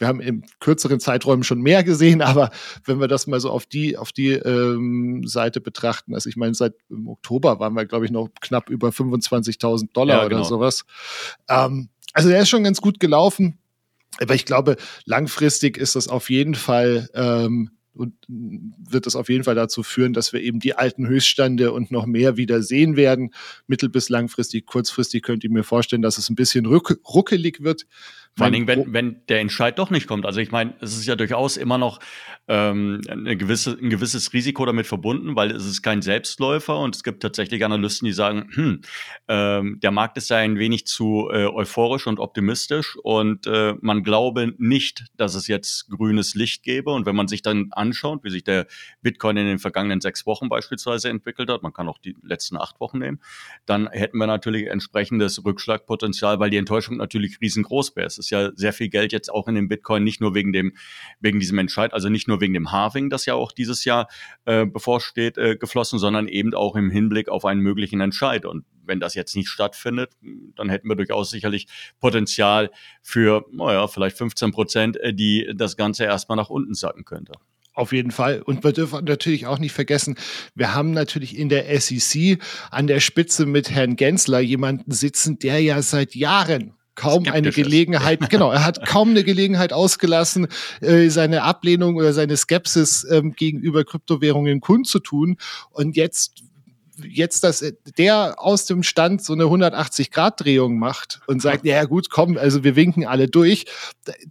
Wir 0.00 0.08
haben 0.08 0.20
in 0.20 0.44
kürzeren 0.58 0.98
Zeiträumen 0.98 1.44
schon 1.44 1.60
mehr 1.60 1.84
gesehen, 1.84 2.22
aber 2.22 2.50
wenn 2.84 3.00
wir 3.00 3.08
das 3.08 3.26
mal 3.26 3.40
so 3.40 3.50
auf 3.50 3.66
die, 3.66 3.96
auf 3.96 4.12
die 4.12 4.32
ähm, 4.32 5.26
Seite 5.26 5.60
betrachten, 5.60 6.14
also 6.14 6.28
ich 6.28 6.36
meine, 6.36 6.54
seit 6.54 6.74
im 6.88 7.08
Oktober 7.08 7.60
waren 7.60 7.74
wir, 7.74 7.86
glaube 7.86 8.06
ich, 8.06 8.10
noch 8.10 8.28
knapp 8.40 8.70
über 8.70 8.88
25.000 8.88 9.92
Dollar 9.92 10.22
ja, 10.22 10.28
genau. 10.28 10.40
oder 10.40 10.48
sowas. 10.48 10.84
Ähm, 11.48 11.90
also 12.12 12.28
der 12.28 12.40
ist 12.40 12.48
schon 12.48 12.64
ganz 12.64 12.80
gut 12.80 12.98
gelaufen. 12.98 13.58
Aber 14.18 14.34
ich 14.34 14.44
glaube, 14.44 14.76
langfristig 15.04 15.76
ist 15.76 15.94
das 15.94 16.08
auf 16.08 16.30
jeden 16.30 16.54
Fall 16.54 17.08
ähm, 17.14 17.70
und 17.92 18.14
wird 18.28 19.06
das 19.06 19.16
auf 19.16 19.28
jeden 19.28 19.44
Fall 19.44 19.54
dazu 19.54 19.82
führen, 19.82 20.12
dass 20.12 20.32
wir 20.32 20.40
eben 20.40 20.58
die 20.58 20.74
alten 20.74 21.06
Höchststände 21.06 21.72
und 21.72 21.90
noch 21.90 22.06
mehr 22.06 22.36
wieder 22.36 22.62
sehen 22.62 22.96
werden. 22.96 23.32
Mittel- 23.66 23.88
bis 23.88 24.08
langfristig, 24.08 24.66
kurzfristig 24.66 25.22
könnt 25.22 25.44
ihr 25.44 25.50
mir 25.50 25.64
vorstellen, 25.64 26.02
dass 26.02 26.18
es 26.18 26.30
ein 26.30 26.34
bisschen 26.34 26.66
ruckelig 26.66 27.62
wird. 27.62 27.86
Vor 28.36 28.44
allen 28.44 28.52
Dingen, 28.52 28.66
wenn, 28.68 28.92
wenn 28.92 29.26
der 29.28 29.40
Entscheid 29.40 29.78
doch 29.78 29.90
nicht 29.90 30.06
kommt. 30.06 30.24
Also 30.24 30.40
ich 30.40 30.50
meine, 30.50 30.74
es 30.80 30.96
ist 30.96 31.06
ja 31.06 31.16
durchaus 31.16 31.56
immer 31.56 31.78
noch 31.78 31.98
ähm, 32.48 33.00
eine 33.08 33.36
gewisse, 33.36 33.72
ein 33.72 33.90
gewisses 33.90 34.32
Risiko 34.32 34.64
damit 34.64 34.86
verbunden, 34.86 35.36
weil 35.36 35.50
es 35.50 35.66
ist 35.66 35.82
kein 35.82 36.00
Selbstläufer 36.00 36.78
und 36.78 36.94
es 36.96 37.02
gibt 37.02 37.22
tatsächlich 37.22 37.64
Analysten, 37.64 38.06
die 38.06 38.12
sagen, 38.12 38.48
hm, 38.52 38.80
ähm, 39.28 39.78
der 39.82 39.90
Markt 39.90 40.16
ist 40.16 40.30
ja 40.30 40.38
ein 40.38 40.58
wenig 40.58 40.86
zu 40.86 41.28
äh, 41.30 41.46
euphorisch 41.46 42.06
und 42.06 42.18
optimistisch 42.18 42.96
und 43.02 43.46
äh, 43.46 43.74
man 43.80 44.02
glaube 44.04 44.54
nicht, 44.58 45.06
dass 45.16 45.34
es 45.34 45.48
jetzt 45.48 45.90
grünes 45.90 46.34
Licht 46.34 46.62
gäbe. 46.62 46.92
Und 46.92 47.06
wenn 47.06 47.16
man 47.16 47.28
sich 47.28 47.42
dann 47.42 47.68
anschaut, 47.72 48.24
wie 48.24 48.30
sich 48.30 48.44
der 48.44 48.66
Bitcoin 49.02 49.36
in 49.36 49.46
den 49.46 49.58
vergangenen 49.58 50.00
sechs 50.00 50.24
Wochen 50.24 50.48
beispielsweise 50.48 51.08
entwickelt 51.08 51.50
hat, 51.50 51.62
man 51.62 51.72
kann 51.72 51.88
auch 51.88 51.98
die 51.98 52.16
letzten 52.22 52.56
acht 52.56 52.80
Wochen 52.80 52.98
nehmen, 53.00 53.20
dann 53.66 53.88
hätten 53.90 54.18
wir 54.18 54.26
natürlich 54.26 54.68
entsprechendes 54.68 55.44
Rückschlagpotenzial, 55.44 56.40
weil 56.40 56.50
die 56.50 56.56
Enttäuschung 56.56 56.96
natürlich 56.96 57.40
riesengroß 57.40 57.96
wäre 57.96 58.19
ist 58.20 58.30
ja 58.30 58.50
sehr 58.54 58.72
viel 58.72 58.88
Geld 58.88 59.12
jetzt 59.12 59.32
auch 59.32 59.48
in 59.48 59.54
dem 59.54 59.68
Bitcoin, 59.68 60.04
nicht 60.04 60.20
nur 60.20 60.34
wegen 60.34 60.52
dem, 60.52 60.72
wegen 61.20 61.40
diesem 61.40 61.58
Entscheid, 61.58 61.92
also 61.92 62.08
nicht 62.08 62.28
nur 62.28 62.40
wegen 62.40 62.54
dem 62.54 62.72
Halving, 62.72 63.10
das 63.10 63.26
ja 63.26 63.34
auch 63.34 63.52
dieses 63.52 63.84
Jahr 63.84 64.08
äh, 64.44 64.66
bevorsteht, 64.66 65.38
äh, 65.38 65.56
geflossen, 65.56 65.98
sondern 65.98 66.28
eben 66.28 66.54
auch 66.54 66.76
im 66.76 66.90
Hinblick 66.90 67.28
auf 67.28 67.44
einen 67.44 67.60
möglichen 67.60 68.00
Entscheid. 68.00 68.44
Und 68.46 68.64
wenn 68.84 69.00
das 69.00 69.14
jetzt 69.14 69.34
nicht 69.36 69.48
stattfindet, 69.48 70.12
dann 70.56 70.68
hätten 70.68 70.88
wir 70.88 70.96
durchaus 70.96 71.30
sicherlich 71.30 71.66
Potenzial 72.00 72.70
für, 73.02 73.44
naja, 73.52 73.88
vielleicht 73.88 74.18
15 74.18 74.52
Prozent, 74.52 74.96
äh, 74.98 75.14
die 75.14 75.50
das 75.54 75.76
Ganze 75.76 76.04
erstmal 76.04 76.36
nach 76.36 76.50
unten 76.50 76.74
sacken 76.74 77.04
könnte. 77.04 77.32
Auf 77.72 77.92
jeden 77.92 78.10
Fall. 78.10 78.42
Und 78.42 78.64
wir 78.64 78.72
dürfen 78.72 79.04
natürlich 79.04 79.46
auch 79.46 79.58
nicht 79.58 79.72
vergessen, 79.72 80.16
wir 80.54 80.74
haben 80.74 80.90
natürlich 80.90 81.38
in 81.38 81.48
der 81.48 81.80
SEC 81.80 82.38
an 82.70 82.88
der 82.88 83.00
Spitze 83.00 83.46
mit 83.46 83.70
Herrn 83.70 83.96
Gensler 83.96 84.40
jemanden 84.40 84.90
sitzen, 84.90 85.38
der 85.38 85.60
ja 85.60 85.80
seit 85.80 86.14
Jahren 86.14 86.74
kaum 87.00 87.24
eine 87.24 87.50
Gelegenheit, 87.50 88.28
genau, 88.28 88.50
er 88.50 88.64
hat 88.64 88.86
kaum 88.86 89.10
eine 89.10 89.24
Gelegenheit 89.24 89.72
ausgelassen, 89.72 90.48
äh, 90.82 91.08
seine 91.08 91.42
Ablehnung 91.42 91.96
oder 91.96 92.12
seine 92.12 92.36
Skepsis 92.36 93.06
ähm, 93.10 93.32
gegenüber 93.32 93.84
Kryptowährungen 93.84 94.60
kundzutun. 94.60 95.38
Und 95.70 95.96
jetzt 95.96 96.42
jetzt, 97.02 97.44
dass 97.44 97.64
der 97.96 98.34
aus 98.36 98.66
dem 98.66 98.82
Stand 98.82 99.24
so 99.24 99.32
eine 99.32 99.44
180-Grad-Drehung 99.44 100.78
macht 100.78 101.22
und 101.26 101.40
sagt, 101.40 101.64
ja 101.64 101.82
gut, 101.84 102.10
komm, 102.10 102.36
also 102.36 102.62
wir 102.62 102.76
winken 102.76 103.06
alle 103.06 103.26
durch, 103.26 103.64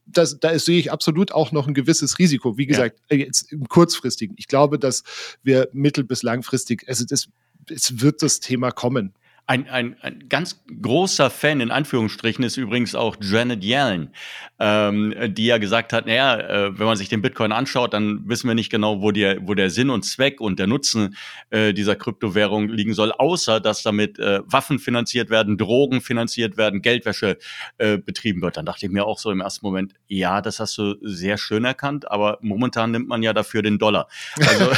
das, 0.05 0.39
da 0.39 0.59
sehe 0.59 0.77
ich 0.77 0.91
absolut 0.91 1.31
auch 1.31 1.51
noch 1.51 1.67
ein 1.67 1.73
gewisses 1.73 2.19
Risiko. 2.19 2.59
Wie 2.59 2.67
gesagt, 2.67 2.99
ja. 3.09 3.17
jetzt 3.17 3.51
im 3.51 3.67
kurzfristigen. 3.67 4.35
Ich 4.37 4.47
glaube, 4.47 4.77
dass 4.77 5.03
wir 5.41 5.69
mittel- 5.73 6.03
bis 6.03 6.21
langfristig, 6.21 6.87
also 6.87 7.05
das, 7.05 7.29
es 7.71 8.01
wird 8.01 8.21
das 8.21 8.39
Thema 8.39 8.69
kommen. 8.69 9.15
Ein, 9.49 9.67
ein, 9.67 9.95
ein 10.01 10.29
ganz 10.29 10.63
großer 10.79 11.31
Fan 11.31 11.59
in 11.59 11.71
Anführungsstrichen 11.71 12.43
ist 12.43 12.55
übrigens 12.57 12.93
auch 12.93 13.15
Janet 13.19 13.63
Yellen, 13.63 14.13
ähm, 14.59 15.15
die 15.29 15.47
ja 15.47 15.57
gesagt 15.57 15.91
hat, 15.91 16.05
naja, 16.05 16.39
äh, 16.39 16.77
wenn 16.77 16.85
man 16.85 16.95
sich 16.95 17.09
den 17.09 17.23
Bitcoin 17.23 17.51
anschaut, 17.51 17.95
dann 17.95 18.29
wissen 18.29 18.47
wir 18.47 18.53
nicht 18.53 18.69
genau, 18.69 19.01
wo, 19.01 19.09
der, 19.09 19.47
wo 19.47 19.55
der 19.55 19.71
Sinn 19.71 19.89
und 19.89 20.03
Zweck 20.03 20.39
und 20.39 20.59
der 20.59 20.67
Nutzen 20.67 21.15
äh, 21.49 21.73
dieser 21.73 21.95
Kryptowährung 21.95 22.67
liegen 22.69 22.93
soll, 22.93 23.11
außer 23.11 23.59
dass 23.59 23.81
damit 23.81 24.19
äh, 24.19 24.41
Waffen 24.45 24.77
finanziert 24.77 25.31
werden, 25.31 25.57
Drogen 25.57 26.01
finanziert 26.01 26.55
werden, 26.55 26.83
Geldwäsche 26.83 27.39
äh, 27.79 27.97
betrieben 27.97 28.43
wird. 28.43 28.55
Dann 28.55 28.67
dachte 28.67 28.85
ich 28.85 28.91
mir 28.91 29.05
auch 29.05 29.17
so 29.17 29.31
im 29.31 29.41
ersten 29.41 29.65
Moment, 29.65 29.95
ja, 30.07 30.43
das 30.43 30.59
hast 30.59 30.77
du 30.77 30.95
sehr 31.01 31.39
schön 31.39 31.65
erkannt, 31.65 32.11
aber 32.11 32.37
momentan 32.41 32.91
nimmt 32.91 33.07
man 33.07 33.23
ja 33.23 33.33
dafür 33.33 33.63
den 33.63 33.79
Dollar. 33.79 34.09
Also 34.37 34.71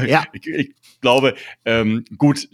ja. 0.06 0.22
ich, 0.32 0.46
ich 0.46 0.74
glaube, 1.00 1.34
ähm, 1.64 2.04
gut, 2.16 2.46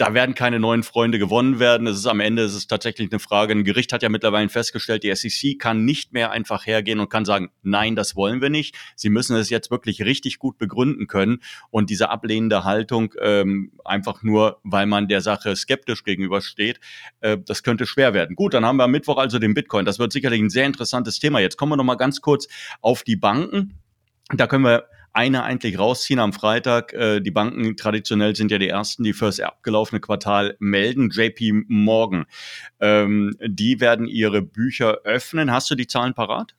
da 0.00 0.14
werden 0.14 0.34
keine 0.34 0.58
neuen 0.58 0.82
Freunde 0.82 1.18
gewonnen 1.18 1.58
werden. 1.58 1.86
Es 1.86 1.98
ist 1.98 2.06
am 2.06 2.20
Ende 2.20 2.42
es 2.42 2.54
ist 2.54 2.68
tatsächlich 2.68 3.12
eine 3.12 3.18
Frage. 3.18 3.52
Ein 3.52 3.64
Gericht 3.64 3.92
hat 3.92 4.02
ja 4.02 4.08
mittlerweile 4.08 4.48
festgestellt, 4.48 5.02
die 5.02 5.14
SEC 5.14 5.58
kann 5.58 5.84
nicht 5.84 6.14
mehr 6.14 6.30
einfach 6.30 6.64
hergehen 6.64 7.00
und 7.00 7.10
kann 7.10 7.26
sagen, 7.26 7.50
nein, 7.62 7.96
das 7.96 8.16
wollen 8.16 8.40
wir 8.40 8.48
nicht. 8.48 8.74
Sie 8.96 9.10
müssen 9.10 9.36
es 9.36 9.50
jetzt 9.50 9.70
wirklich 9.70 10.02
richtig 10.02 10.38
gut 10.38 10.56
begründen 10.56 11.06
können. 11.06 11.42
Und 11.68 11.90
diese 11.90 12.08
ablehnende 12.08 12.64
Haltung, 12.64 13.12
ähm, 13.20 13.72
einfach 13.84 14.22
nur, 14.22 14.60
weil 14.62 14.86
man 14.86 15.06
der 15.06 15.20
Sache 15.20 15.54
skeptisch 15.54 16.02
gegenübersteht, 16.02 16.80
äh, 17.20 17.36
das 17.44 17.62
könnte 17.62 17.84
schwer 17.84 18.14
werden. 18.14 18.36
Gut, 18.36 18.54
dann 18.54 18.64
haben 18.64 18.78
wir 18.78 18.84
am 18.84 18.92
Mittwoch 18.92 19.18
also 19.18 19.38
den 19.38 19.52
Bitcoin. 19.52 19.84
Das 19.84 19.98
wird 19.98 20.12
sicherlich 20.12 20.40
ein 20.40 20.48
sehr 20.48 20.64
interessantes 20.64 21.18
Thema. 21.18 21.40
Jetzt 21.40 21.58
kommen 21.58 21.72
wir 21.72 21.76
noch 21.76 21.84
mal 21.84 21.96
ganz 21.96 22.22
kurz 22.22 22.48
auf 22.80 23.02
die 23.02 23.16
Banken. 23.16 23.78
Da 24.32 24.46
können 24.46 24.64
wir 24.64 24.86
eine 25.12 25.42
eigentlich 25.42 25.78
rausziehen 25.78 26.20
am 26.20 26.32
Freitag. 26.32 26.92
Äh, 26.92 27.20
die 27.20 27.30
Banken 27.30 27.76
traditionell 27.76 28.36
sind 28.36 28.50
ja 28.50 28.58
die 28.58 28.68
ersten, 28.68 29.04
die 29.04 29.12
fürs 29.12 29.40
abgelaufene 29.40 30.00
Quartal 30.00 30.56
melden. 30.58 31.10
JP 31.10 31.64
Morgan, 31.68 32.26
ähm, 32.80 33.36
die 33.44 33.80
werden 33.80 34.06
ihre 34.06 34.42
Bücher 34.42 34.98
öffnen. 35.04 35.50
Hast 35.50 35.70
du 35.70 35.74
die 35.74 35.86
Zahlen 35.86 36.14
parat? 36.14 36.54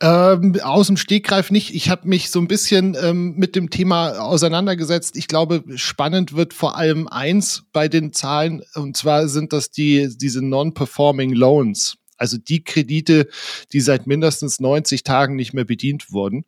Ähm, 0.00 0.58
aus 0.62 0.88
dem 0.88 0.96
Stegreif 0.96 1.50
nicht. 1.50 1.74
Ich 1.74 1.88
habe 1.88 2.08
mich 2.08 2.30
so 2.30 2.40
ein 2.40 2.48
bisschen 2.48 2.96
ähm, 3.00 3.34
mit 3.36 3.54
dem 3.54 3.70
Thema 3.70 4.18
auseinandergesetzt. 4.18 5.16
Ich 5.16 5.28
glaube, 5.28 5.62
spannend 5.76 6.34
wird 6.34 6.52
vor 6.52 6.76
allem 6.76 7.06
eins 7.06 7.64
bei 7.72 7.88
den 7.88 8.12
Zahlen, 8.12 8.62
und 8.74 8.96
zwar 8.96 9.28
sind 9.28 9.52
das 9.52 9.70
die, 9.70 10.08
diese 10.16 10.44
Non-Performing 10.44 11.32
Loans. 11.32 11.96
Also 12.24 12.38
die 12.38 12.64
Kredite, 12.64 13.28
die 13.74 13.80
seit 13.80 14.06
mindestens 14.06 14.60
90 14.60 15.04
Tagen 15.04 15.36
nicht 15.36 15.52
mehr 15.52 15.66
bedient 15.66 16.10
wurden. 16.10 16.46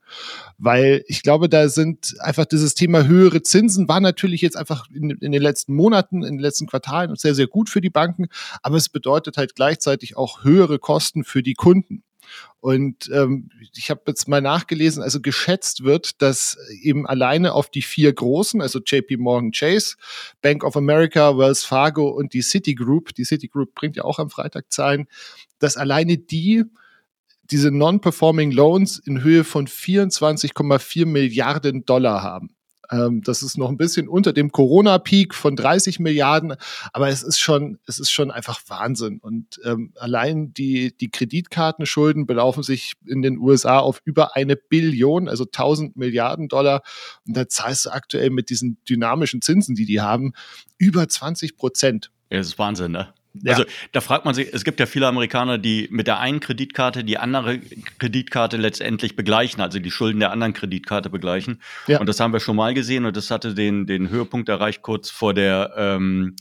Weil 0.56 1.04
ich 1.06 1.23
glaube, 1.23 1.50
da 1.50 1.68
sind 1.68 2.14
einfach 2.21 2.47
dieses 2.47 2.75
Thema 2.75 3.04
höhere 3.04 3.42
Zinsen 3.42 3.88
war 3.88 4.00
natürlich 4.00 4.40
jetzt 4.40 4.56
einfach 4.56 4.88
in, 4.90 5.11
in 5.11 5.33
den 5.33 5.42
letzten 5.42 5.75
Monaten, 5.75 6.23
in 6.23 6.37
den 6.37 6.40
letzten 6.40 6.66
Quartalen 6.66 7.14
sehr, 7.16 7.35
sehr 7.35 7.47
gut 7.47 7.68
für 7.68 7.83
die 7.83 7.90
Banken. 7.90 8.28
Aber 8.62 8.78
es 8.78 8.88
bedeutet 8.88 9.37
halt 9.37 9.54
gleichzeitig 9.54 10.16
auch 10.16 10.45
höhere 10.45 10.78
Kosten 10.78 11.25
für 11.25 11.42
die 11.42 11.52
Kunden. 11.52 12.02
Und 12.61 13.11
ähm, 13.12 13.50
ich 13.76 13.90
habe 13.90 14.02
jetzt 14.09 14.26
mal 14.26 14.40
nachgelesen, 14.40 15.02
also 15.02 15.21
geschätzt 15.21 15.85
wird, 15.85 16.21
dass 16.21 16.59
eben 16.83 17.06
alleine 17.06 17.52
auf 17.52 17.71
die 17.71 17.83
vier 17.83 18.12
großen, 18.12 18.61
also 18.61 18.80
JP 18.85 19.18
Morgan 19.18 19.52
Chase, 19.52 19.97
Bank 20.42 20.64
of 20.64 20.76
America, 20.76 21.38
Wells 21.38 21.64
Fargo 21.64 22.09
und 22.09 22.33
die 22.33 22.42
Citigroup, 22.42 23.14
die 23.14 23.25
Citigroup 23.25 23.75
bringt 23.75 23.97
ja 23.97 24.04
auch 24.04 24.18
am 24.18 24.30
Freitag 24.30 24.73
Zahlen, 24.73 25.06
dass 25.59 25.76
alleine 25.76 26.18
die 26.18 26.64
diese 27.50 27.71
Non-Performing 27.71 28.50
Loans 28.50 28.99
in 28.99 29.23
Höhe 29.23 29.45
von 29.45 29.68
24,4 29.68 31.06
Milliarden 31.06 31.85
Dollar 31.85 32.23
haben. 32.23 32.55
Ähm, 32.90 33.22
das 33.22 33.42
ist 33.42 33.58
noch 33.58 33.68
ein 33.68 33.76
bisschen 33.76 34.08
unter 34.08 34.32
dem 34.32 34.52
Corona-Peak 34.52 35.34
von 35.34 35.56
30 35.56 36.00
Milliarden, 36.00 36.54
aber 36.92 37.08
es 37.08 37.22
ist 37.22 37.38
schon, 37.38 37.78
es 37.86 37.98
ist 37.98 38.10
schon 38.10 38.30
einfach 38.30 38.60
Wahnsinn. 38.68 39.18
Und 39.18 39.60
ähm, 39.64 39.92
allein 39.96 40.52
die, 40.52 40.96
die 40.96 41.10
Kreditkartenschulden 41.10 42.26
belaufen 42.26 42.62
sich 42.62 42.94
in 43.06 43.22
den 43.22 43.38
USA 43.38 43.78
auf 43.78 44.00
über 44.04 44.36
eine 44.36 44.56
Billion, 44.56 45.28
also 45.28 45.44
1000 45.44 45.96
Milliarden 45.96 46.48
Dollar. 46.48 46.82
Und 47.26 47.36
da 47.36 47.48
zahlst 47.48 47.86
du 47.86 47.90
aktuell 47.90 48.30
mit 48.30 48.50
diesen 48.50 48.78
dynamischen 48.88 49.42
Zinsen, 49.42 49.74
die 49.74 49.86
die 49.86 50.00
haben, 50.00 50.32
über 50.78 51.08
20 51.08 51.56
Prozent. 51.56 52.10
Ja, 52.30 52.38
das 52.38 52.48
ist 52.48 52.58
Wahnsinn, 52.58 52.92
ne? 52.92 53.12
Ja. 53.42 53.52
Also 53.52 53.64
da 53.92 54.00
fragt 54.00 54.24
man 54.24 54.34
sich, 54.34 54.52
es 54.52 54.64
gibt 54.64 54.80
ja 54.80 54.86
viele 54.86 55.06
Amerikaner, 55.06 55.58
die 55.58 55.88
mit 55.90 56.06
der 56.06 56.18
einen 56.20 56.40
Kreditkarte 56.40 57.04
die 57.04 57.18
andere 57.18 57.58
Kreditkarte 57.98 58.56
letztendlich 58.56 59.16
begleichen, 59.16 59.60
also 59.60 59.78
die 59.78 59.90
Schulden 59.90 60.20
der 60.20 60.30
anderen 60.30 60.52
Kreditkarte 60.52 61.10
begleichen. 61.10 61.60
Ja. 61.86 61.98
Und 61.98 62.06
das 62.08 62.20
haben 62.20 62.32
wir 62.32 62.40
schon 62.40 62.56
mal 62.56 62.74
gesehen 62.74 63.04
und 63.04 63.16
das 63.16 63.30
hatte 63.30 63.54
den, 63.54 63.86
den 63.86 64.10
Höhepunkt 64.10 64.48
erreicht 64.48 64.82
kurz 64.82 65.10
vor 65.10 65.34
der 65.34 65.72
ähm, 65.76 66.36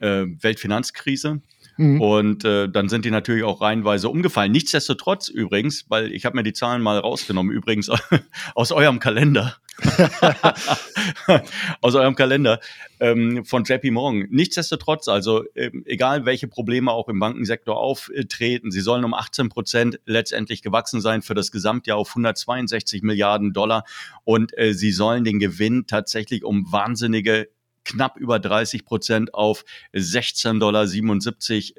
äh, 0.00 0.24
Weltfinanzkrise. 0.40 1.40
Mhm. 1.76 2.00
Und 2.00 2.44
äh, 2.44 2.68
dann 2.68 2.88
sind 2.88 3.04
die 3.04 3.10
natürlich 3.10 3.44
auch 3.44 3.60
reihenweise 3.60 4.08
umgefallen. 4.08 4.52
Nichtsdestotrotz 4.52 5.28
übrigens, 5.28 5.86
weil 5.88 6.12
ich 6.12 6.24
habe 6.24 6.36
mir 6.36 6.42
die 6.42 6.52
Zahlen 6.52 6.82
mal 6.82 6.98
rausgenommen, 6.98 7.52
übrigens 7.52 7.90
aus 8.54 8.72
eurem 8.72 9.00
Kalender. 9.00 9.56
aus 11.80 11.96
eurem 11.96 12.14
Kalender 12.14 12.60
ähm, 13.00 13.44
von 13.44 13.64
JP 13.64 13.90
Morgan. 13.90 14.26
Nichtsdestotrotz, 14.30 15.08
also 15.08 15.42
ähm, 15.56 15.82
egal 15.86 16.24
welche 16.26 16.46
Probleme 16.46 16.92
auch 16.92 17.08
im 17.08 17.18
Bankensektor 17.18 17.76
auftreten, 17.76 18.70
sie 18.70 18.80
sollen 18.80 19.04
um 19.04 19.14
18 19.14 19.48
Prozent 19.48 19.98
letztendlich 20.06 20.62
gewachsen 20.62 21.00
sein 21.00 21.22
für 21.22 21.34
das 21.34 21.50
Gesamtjahr 21.50 21.98
auf 21.98 22.10
162 22.10 23.02
Milliarden 23.02 23.52
Dollar 23.52 23.84
und 24.22 24.56
äh, 24.56 24.74
sie 24.74 24.92
sollen 24.92 25.24
den 25.24 25.40
Gewinn 25.40 25.88
tatsächlich 25.88 26.44
um 26.44 26.70
wahnsinnige 26.70 27.48
knapp 27.84 28.16
über 28.16 28.38
30 28.38 28.84
Prozent 28.84 29.34
auf 29.34 29.64
16,77 29.94 30.58
Dollar 30.58 30.84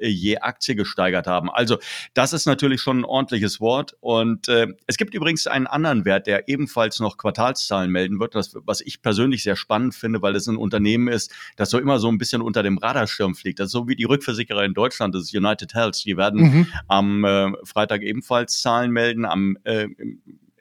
je 0.08 0.38
Aktie 0.38 0.74
gesteigert 0.74 1.26
haben. 1.26 1.50
Also 1.50 1.78
das 2.14 2.32
ist 2.32 2.46
natürlich 2.46 2.80
schon 2.80 3.00
ein 3.00 3.04
ordentliches 3.04 3.60
Wort. 3.60 3.96
Und 4.00 4.48
äh, 4.48 4.68
es 4.86 4.96
gibt 4.96 5.14
übrigens 5.14 5.46
einen 5.46 5.66
anderen 5.66 6.04
Wert, 6.04 6.26
der 6.26 6.48
ebenfalls 6.48 7.00
noch 7.00 7.16
Quartalszahlen 7.16 7.90
melden 7.90 8.20
wird, 8.20 8.34
das, 8.34 8.56
was 8.64 8.80
ich 8.80 9.02
persönlich 9.02 9.42
sehr 9.42 9.56
spannend 9.56 9.94
finde, 9.94 10.22
weil 10.22 10.36
es 10.36 10.46
ein 10.46 10.56
Unternehmen 10.56 11.08
ist, 11.08 11.32
das 11.56 11.70
so 11.70 11.78
immer 11.78 11.98
so 11.98 12.08
ein 12.08 12.18
bisschen 12.18 12.42
unter 12.42 12.62
dem 12.62 12.78
Radarschirm 12.78 13.34
fliegt. 13.34 13.60
Das 13.60 13.66
ist 13.66 13.72
so 13.72 13.88
wie 13.88 13.96
die 13.96 14.04
Rückversicherer 14.04 14.64
in 14.64 14.74
Deutschland, 14.74 15.14
das 15.14 15.24
ist 15.24 15.34
United 15.34 15.74
Health. 15.74 16.04
Die 16.04 16.16
werden 16.16 16.40
mhm. 16.40 16.66
am 16.88 17.24
äh, 17.24 17.52
Freitag 17.64 18.02
ebenfalls 18.02 18.60
Zahlen 18.60 18.90
melden. 18.90 19.24
Am 19.24 19.56
äh, 19.64 19.88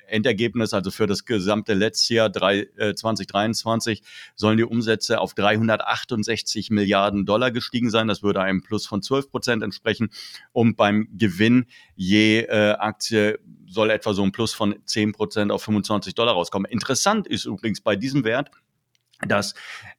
Endergebnis, 0.07 0.73
also 0.73 0.91
für 0.91 1.07
das 1.07 1.25
gesamte 1.25 1.73
letzte 1.73 2.15
Jahr 2.15 2.29
drei, 2.29 2.67
äh, 2.77 2.93
2023, 2.95 4.01
sollen 4.35 4.57
die 4.57 4.63
Umsätze 4.63 5.19
auf 5.19 5.33
368 5.33 6.69
Milliarden 6.69 7.25
Dollar 7.25 7.51
gestiegen 7.51 7.89
sein. 7.89 8.07
Das 8.07 8.23
würde 8.23 8.41
einem 8.41 8.61
Plus 8.61 8.85
von 8.85 9.01
12 9.01 9.29
Prozent 9.29 9.63
entsprechen. 9.63 10.09
Und 10.51 10.75
beim 10.77 11.07
Gewinn 11.17 11.65
je 11.95 12.41
äh, 12.41 12.75
Aktie 12.79 13.39
soll 13.67 13.89
etwa 13.89 14.13
so 14.13 14.23
ein 14.23 14.31
Plus 14.31 14.53
von 14.53 14.75
10 14.85 15.11
Prozent 15.11 15.51
auf 15.51 15.63
25 15.63 16.15
Dollar 16.15 16.33
rauskommen. 16.33 16.69
Interessant 16.69 17.27
ist 17.27 17.45
übrigens 17.45 17.81
bei 17.81 17.95
diesem 17.95 18.23
Wert, 18.23 18.51
dass 19.21 19.53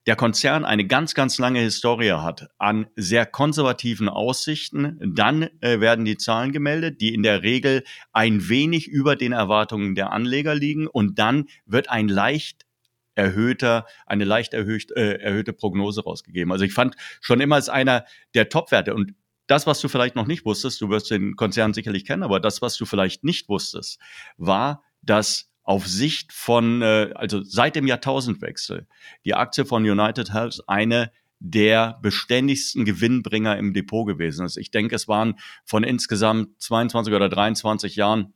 der 0.06 0.16
Konzern 0.16 0.64
eine 0.64 0.86
ganz, 0.86 1.14
ganz 1.14 1.38
lange 1.38 1.60
Historie 1.60 2.12
hat 2.12 2.48
an 2.58 2.86
sehr 2.96 3.26
konservativen 3.26 4.08
Aussichten. 4.08 4.98
Dann 5.14 5.48
äh, 5.60 5.80
werden 5.80 6.04
die 6.04 6.16
Zahlen 6.16 6.52
gemeldet, 6.52 7.00
die 7.00 7.14
in 7.14 7.22
der 7.22 7.42
Regel 7.42 7.82
ein 8.12 8.48
wenig 8.48 8.88
über 8.88 9.16
den 9.16 9.32
Erwartungen 9.32 9.94
der 9.94 10.12
Anleger 10.12 10.54
liegen. 10.54 10.86
Und 10.86 11.18
dann 11.18 11.46
wird 11.64 11.90
ein 11.90 12.08
leicht 12.08 12.66
erhöhter, 13.14 13.86
eine 14.06 14.24
leicht 14.24 14.54
erhöht, 14.54 14.92
äh, 14.92 15.14
erhöhte 15.14 15.52
Prognose 15.52 16.04
rausgegeben. 16.04 16.52
Also 16.52 16.64
ich 16.64 16.74
fand 16.74 16.94
schon 17.20 17.40
immer 17.40 17.56
als 17.56 17.68
einer 17.68 18.04
der 18.34 18.48
Top-Werte 18.48 18.94
und 18.94 19.14
das, 19.46 19.66
was 19.66 19.80
du 19.80 19.88
vielleicht 19.88 20.16
noch 20.16 20.26
nicht 20.26 20.44
wusstest, 20.44 20.80
du 20.80 20.90
wirst 20.90 21.10
den 21.10 21.36
Konzern 21.36 21.72
sicherlich 21.72 22.04
kennen, 22.04 22.24
aber 22.24 22.40
das, 22.40 22.62
was 22.62 22.76
du 22.76 22.84
vielleicht 22.84 23.22
nicht 23.22 23.48
wusstest, 23.48 24.00
war, 24.36 24.82
dass 25.02 25.48
auf 25.66 25.86
Sicht 25.86 26.32
von, 26.32 26.80
äh, 26.80 27.10
also 27.14 27.42
seit 27.42 27.76
dem 27.76 27.86
Jahrtausendwechsel, 27.86 28.86
die 29.24 29.34
Aktie 29.34 29.66
von 29.66 29.82
United 29.82 30.32
Health 30.32 30.60
eine 30.68 31.10
der 31.40 31.98
beständigsten 32.00 32.84
Gewinnbringer 32.84 33.58
im 33.58 33.74
Depot 33.74 34.06
gewesen 34.06 34.46
ist. 34.46 34.56
Ich 34.56 34.70
denke, 34.70 34.94
es 34.94 35.08
waren 35.08 35.38
von 35.64 35.84
insgesamt 35.84 36.60
22 36.62 37.12
oder 37.12 37.28
23 37.28 37.96
Jahren 37.96 38.32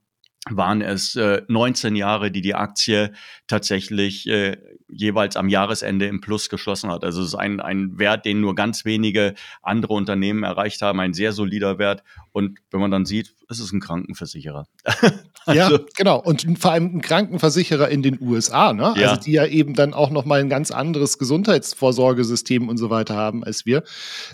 waren 0.49 0.81
es 0.81 1.17
äh, 1.17 1.43
19 1.49 1.97
Jahre, 1.97 2.31
die 2.31 2.41
die 2.41 2.55
Aktie 2.55 3.13
tatsächlich 3.47 4.27
äh, 4.27 4.57
jeweils 4.89 5.37
am 5.37 5.49
Jahresende 5.49 6.07
im 6.07 6.21
Plus 6.21 6.49
geschlossen 6.49 6.91
hat. 6.91 7.05
Also 7.05 7.21
es 7.21 7.29
ist 7.29 7.35
ein, 7.35 7.61
ein 7.61 7.99
Wert, 7.99 8.25
den 8.25 8.41
nur 8.41 8.55
ganz 8.55 8.85
wenige 8.85 9.35
andere 9.63 9.93
Unternehmen 9.93 10.43
erreicht 10.43 10.81
haben, 10.81 10.99
ein 11.01 11.13
sehr 11.13 11.33
solider 11.33 11.79
Wert. 11.79 12.03
Und 12.33 12.59
wenn 12.71 12.81
man 12.81 12.91
dann 12.91 13.05
sieht, 13.05 13.35
es 13.49 13.61
ist 13.61 13.73
ein 13.73 13.81
Krankenversicherer. 13.81 14.67
also, 15.45 15.77
ja, 15.77 15.79
genau. 15.97 16.21
Und 16.21 16.47
vor 16.59 16.73
allem 16.73 16.97
ein 16.97 17.01
Krankenversicherer 17.03 17.89
in 17.89 18.03
den 18.03 18.19
USA, 18.21 18.73
ne? 18.73 18.95
Ja. 18.97 19.11
Also 19.11 19.23
die 19.23 19.33
ja 19.33 19.45
eben 19.45 19.75
dann 19.75 19.93
auch 19.93 20.11
nochmal 20.11 20.41
ein 20.41 20.49
ganz 20.49 20.71
anderes 20.71 21.19
Gesundheitsvorsorgesystem 21.19 22.69
und 22.69 22.79
so 22.79 22.89
weiter 22.89 23.15
haben 23.15 23.45
als 23.45 23.67
wir. 23.67 23.83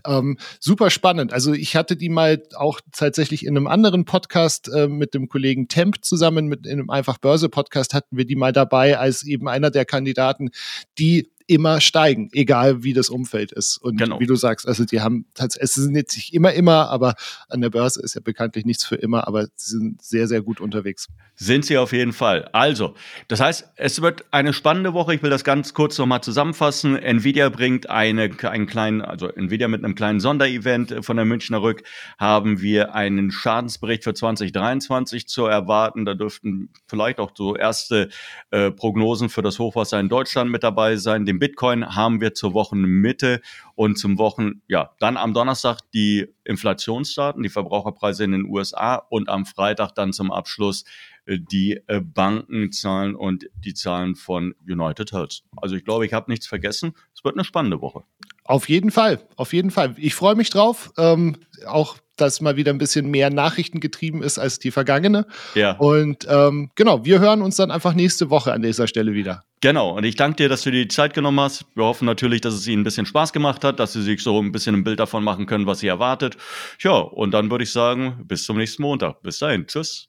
Ähm, 0.07 0.39
super 0.61 0.91
spannend. 0.91 1.33
Also 1.33 1.53
ich 1.53 1.75
hatte 1.75 1.97
die 1.97 2.11
mal 2.11 2.43
auch 2.55 2.81
tatsächlich 2.93 3.45
in 3.45 3.57
einem 3.57 3.67
anderen 3.67 4.05
Podcast 4.05 4.69
äh, 4.69 4.87
mit 4.87 5.15
dem 5.15 5.29
Kollegen 5.29 5.69
Temp 5.69 5.96
zusammen, 6.05 6.47
mit 6.47 6.67
in 6.67 6.73
einem 6.73 6.91
Einfach 6.91 7.19
Börse 7.19 7.49
Podcast 7.49 7.95
hatten 7.95 8.17
wir 8.17 8.25
die 8.25 8.37
mal 8.37 8.53
dabei 8.53 8.99
als 8.99 9.25
eben 9.25 9.49
einer 9.49 9.71
der 9.71 9.85
Kandidaten, 9.85 10.51
die 10.99 11.31
immer 11.47 11.81
steigen, 11.81 12.29
egal 12.33 12.83
wie 12.83 12.93
das 12.93 13.09
Umfeld 13.09 13.53
ist. 13.53 13.79
Und 13.79 13.99
genau. 13.99 14.21
wie 14.21 14.27
du 14.27 14.35
sagst, 14.37 14.67
also 14.67 14.85
die 14.85 15.01
haben 15.01 15.27
es 15.39 15.75
sind 15.75 15.95
jetzt 15.95 16.17
nicht 16.17 16.35
immer 16.35 16.53
immer, 16.53 16.89
aber 16.91 17.15
an 17.49 17.61
der 17.61 17.71
Börse 17.71 18.03
ist 18.03 18.15
ja 18.15 18.21
bekanntlich 18.21 18.65
nichts 18.65 18.85
für 18.85 18.97
immer, 18.97 19.27
aber 19.27 19.47
sie 19.55 19.79
sind 19.79 20.03
sehr, 20.03 20.29
sehr 20.29 20.43
gut 20.43 20.61
unterwegs. 20.61 21.09
Sind 21.39 21.67
sie 21.67 21.77
auf 21.77 21.93
jeden 21.93 22.15
Fall. 22.15 22.49
Also, 22.53 22.95
das 23.29 23.41
heißt, 23.41 23.73
es 23.77 24.01
wird 24.01 24.25
eine 24.31 24.55
spannende 24.55 24.95
Woche. 24.95 25.15
Ich 25.15 25.23
will 25.23 25.29
das 25.29 25.45
ganz 25.45 25.75
kurz 25.75 25.99
nochmal 25.99 26.23
zusammenfassen. 26.23 26.97
Nvidia 26.97 27.51
bringt 27.51 27.91
eine, 27.91 28.31
einen 28.43 28.67
kleinen, 28.67 29.03
also 29.03 29.29
Nvidia 29.29 29.69
mit 29.69 29.85
einem 29.85 29.95
kleinen 29.95 30.19
Sonderevent 30.19 30.97
von 31.03 31.17
der 31.17 31.27
Münchner 31.27 31.61
Rück 31.61 31.83
haben 32.19 32.63
wir 32.63 32.95
einen 32.95 33.31
Schadensbericht 33.31 34.05
für 34.05 34.15
2023 34.15 35.29
zu 35.29 35.45
erwarten. 35.45 36.07
Da 36.07 36.15
dürften 36.15 36.71
vielleicht 36.87 37.19
auch 37.19 37.33
so 37.35 37.55
erste 37.55 38.09
äh, 38.51 38.71
Prognosen 38.71 39.29
für 39.29 39.43
das 39.43 39.59
Hochwasser 39.59 40.01
in 40.01 40.09
Deutschland 40.09 40.51
mit 40.51 40.63
dabei 40.63 40.97
sein. 40.97 41.27
Den 41.37 41.41
Bitcoin 41.41 41.95
haben 41.95 42.23
wir 42.23 42.33
zur 42.33 42.55
Wochenmitte 42.55 43.43
und 43.75 43.99
zum 43.99 44.17
Wochen, 44.17 44.63
ja, 44.69 44.95
dann 45.01 45.19
am 45.19 45.35
Donnerstag 45.35 45.81
die 45.93 46.29
Inflationsdaten, 46.45 47.43
die 47.43 47.51
Verbraucherpreise 47.51 48.25
in 48.25 48.33
den 48.33 48.47
USA 48.47 48.95
und 48.95 49.29
am 49.29 49.45
Freitag 49.45 49.93
dann 49.93 50.15
zum 50.15 50.33
Abschluss 50.33 50.87
äh, 51.27 51.39
die 51.39 51.83
äh, 51.89 52.01
Bankenzahlen 52.01 53.15
und 53.15 53.51
die 53.55 53.75
Zahlen 53.75 54.17
von 54.17 54.55
United 54.67 55.13
Health. 55.13 55.43
Also 55.59 55.77
ich 55.77 55.85
glaube, 55.85 56.07
ich 56.07 56.15
habe 56.15 56.31
nichts 56.31 56.47
vergessen. 56.47 56.95
Es 57.15 57.23
wird 57.23 57.35
eine 57.35 57.45
spannende 57.45 57.83
Woche. 57.83 58.05
Auf 58.47 58.69
jeden 58.69 58.91
Fall, 58.91 59.21
auf 59.37 59.53
jeden 59.53 59.71
Fall. 59.71 59.95
Ich 59.99 60.15
freue 60.15 60.35
mich 60.35 60.51
drauf. 60.51 60.93
Ähm, 60.97 61.37
auch 61.67 61.97
dass 62.17 62.41
mal 62.41 62.57
wieder 62.57 62.73
ein 62.73 62.79
bisschen 62.79 63.11
mehr 63.11 63.31
Nachrichten 63.31 63.81
getrieben 63.81 64.23
ist 64.23 64.39
als 64.39 64.59
die 64.59 64.71
vergangene. 64.71 65.27
Ja. 65.55 65.73
Und 65.73 66.27
ähm, 66.29 66.71
genau, 66.75 67.05
wir 67.05 67.21
hören 67.21 67.43
uns 67.43 67.57
dann 67.57 67.71
einfach 67.71 67.95
nächste 67.95 68.31
Woche 68.31 68.53
an 68.53 68.63
dieser 68.63 68.87
Stelle 68.87 69.13
wieder. 69.13 69.45
Genau, 69.61 69.97
und 69.97 70.05
ich 70.05 70.17
danke 70.17 70.37
dir, 70.37 70.49
dass 70.49 70.63
du 70.63 70.71
dir 70.71 70.83
die 70.83 70.89
Zeit 70.89 71.15
genommen 71.15 71.41
hast. 71.41 71.65
Wir 71.75 71.85
hoffen 71.85 72.07
natürlich, 72.07 72.41
dass 72.41 72.55
es 72.55 72.67
Ihnen 72.67 72.81
ein 72.81 72.85
bisschen 72.85 73.07
Spaß 73.07 73.33
gemacht 73.33 73.65
hat, 73.65 73.81
dass 73.81 73.93
Sie 73.93 74.03
sich 74.03 74.23
so 74.23 74.41
ein 74.41 74.53
bisschen 74.53 74.75
ein 74.75 74.85
Bild 74.85 75.01
davon 75.01 75.25
machen 75.25 75.47
können, 75.47 75.67
was 75.67 75.81
Sie 75.81 75.89
erwartet. 75.89 76.37
Ja, 76.81 76.93
und 76.93 77.33
dann 77.33 77.51
würde 77.51 77.65
ich 77.65 77.73
sagen, 77.73 78.25
bis 78.25 78.45
zum 78.45 78.57
nächsten 78.59 78.83
Montag. 78.83 79.23
Bis 79.23 79.39
dahin, 79.39 79.67
tschüss. 79.67 80.09